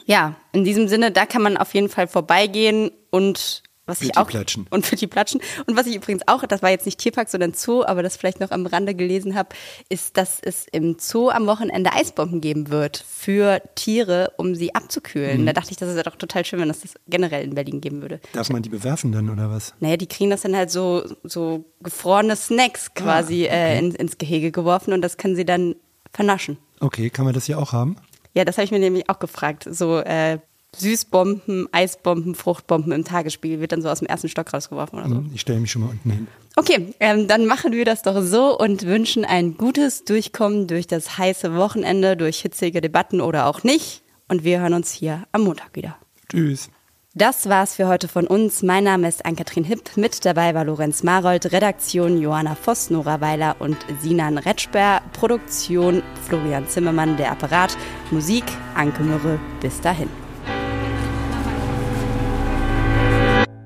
ja, 0.07 0.37
in 0.53 0.65
diesem 0.65 0.89
Sinne, 0.89 1.11
da 1.11 1.27
kann 1.27 1.43
man 1.43 1.57
auf 1.57 1.75
jeden 1.75 1.89
Fall 1.89 2.07
vorbeigehen 2.07 2.91
und 3.11 3.63
was 3.93 4.01
ich 4.01 4.09
Pitti 4.09 4.19
auch 4.19 4.29
platschen. 4.29 4.67
und 4.71 4.87
für 4.87 4.97
die 4.97 5.07
Platschen 5.07 5.41
und 5.67 5.77
was 5.77 5.87
ich 5.87 5.97
übrigens 5.97 6.23
auch, 6.27 6.45
das 6.47 6.63
war 6.63 6.71
jetzt 6.71 6.87
nicht 6.87 6.99
Tierpark, 6.99 7.29
sondern 7.29 7.53
Zoo, 7.53 7.85
aber 7.85 8.03
das 8.03 8.17
vielleicht 8.17 8.41
noch 8.41 8.51
am 8.51 8.65
Rande 8.65 8.95
gelesen 8.95 9.35
habe, 9.35 9.51
ist, 9.91 10.17
dass 10.17 10.39
es 10.41 10.67
im 10.73 10.97
Zoo 10.99 11.29
am 11.29 11.47
Wochenende 11.47 11.93
Eisbomben 11.93 12.41
geben 12.41 12.71
wird 12.71 13.05
für 13.07 13.61
Tiere, 13.75 14.33
um 14.39 14.55
sie 14.55 14.75
abzukühlen. 14.75 15.43
Mhm. 15.43 15.47
Da 15.47 15.53
dachte 15.53 15.73
ich, 15.73 15.77
das 15.77 15.91
ist 15.91 15.97
ja 15.97 16.03
doch 16.03 16.17
total 16.17 16.45
schön, 16.45 16.61
wenn 16.61 16.69
das, 16.69 16.81
das 16.81 16.95
generell 17.07 17.45
in 17.45 17.55
Berlin 17.55 17.81
geben 17.81 18.01
würde. 18.01 18.21
Darf 18.33 18.49
man 18.49 18.63
die 18.63 18.71
bewerfen 18.71 19.13
dann 19.13 19.29
oder 19.29 19.51
was? 19.51 19.75
Naja, 19.81 19.97
die 19.99 20.07
kriegen 20.07 20.31
das 20.31 20.41
dann 20.41 20.57
halt 20.57 20.71
so, 20.71 21.05
so 21.23 21.65
gefrorene 21.81 22.37
Snacks 22.37 22.95
quasi 22.95 23.45
äh, 23.45 23.79
in, 23.79 23.95
ins 23.95 24.17
Gehege 24.17 24.51
geworfen 24.51 24.93
und 24.95 25.03
das 25.03 25.19
können 25.19 25.37
sie 25.37 25.45
dann 25.45 25.77
vernaschen. 26.13 26.57
Okay, 26.81 27.11
kann 27.11 27.25
man 27.25 27.35
das 27.35 27.45
hier 27.45 27.59
auch 27.59 27.73
haben? 27.73 27.97
Ja, 28.35 28.45
das 28.45 28.57
habe 28.57 28.65
ich 28.65 28.71
mir 28.71 28.79
nämlich 28.79 29.09
auch 29.11 29.19
gefragt. 29.19 29.67
So 29.71 29.99
äh, 29.99 30.39
Süßbomben, 30.77 31.69
Eisbomben, 31.73 32.35
Fruchtbomben 32.35 32.93
im 32.93 33.05
Tagesspiegel 33.05 33.61
wird 33.61 33.73
dann 33.73 33.83
so 33.83 33.89
aus 33.91 33.99
dem 33.99 34.09
ersten 34.09 34.29
Stock 34.29 34.53
rausgeworfen 34.53 34.99
oder 34.99 35.09
so. 35.09 35.17
Hm, 35.17 35.31
Ich 35.35 35.43
stelle 35.43 35.61
mich 35.61 35.71
schon 35.71 35.83
mal 35.83 35.91
unten 35.91 36.11
hin. 36.11 36.27
Okay, 36.57 36.95
ähm, 37.01 37.29
dann 37.29 37.47
machen 37.47 37.73
wir 37.73 37.85
das 37.85 38.03
doch 38.03 38.21
so 38.23 38.59
und 38.59 38.87
wünschen 38.87 39.25
ein 39.25 39.57
gutes 39.57 40.05
Durchkommen 40.05 40.67
durch 40.67 40.87
das 40.87 41.19
heiße 41.19 41.55
Wochenende, 41.57 42.17
durch 42.17 42.41
hitzige 42.41 42.81
Debatten 42.81 43.21
oder 43.21 43.47
auch 43.47 43.63
nicht. 43.63 44.03
Und 44.29 44.45
wir 44.45 44.61
hören 44.61 44.73
uns 44.75 44.93
hier 44.93 45.25
am 45.33 45.43
Montag 45.43 45.75
wieder. 45.75 45.97
Tschüss. 46.31 46.71
Das 47.15 47.47
war's 47.51 47.75
für 47.75 47.89
heute 47.89 48.09
von 48.09 48.27
uns. 48.27 48.63
Mein 48.63 48.85
Name 48.85 49.07
ist 49.07 49.27
Ann-Kathrin 49.27 49.65
Hipp. 49.65 49.99
Mit 49.99 50.25
dabei 50.25 50.55
war 50.55 50.65
Lorenz 50.65 51.03
Marold, 51.03 51.53
Redaktion 51.53 52.19
Johanna 52.19 52.55
Voss, 52.55 52.89
Nora 52.89 53.21
Weiler 53.21 53.57
und 53.59 53.77
Sinan 54.01 54.39
Retschber, 54.39 55.03
Produktion 55.13 56.03
Florian 56.27 56.67
Zimmermann, 56.67 57.19
der 57.19 57.33
Apparat, 57.33 57.77
Musik 58.11 58.45
Anke 58.75 59.03
Mürre. 59.03 59.39
Bis 59.61 59.79
dahin. 59.83 60.09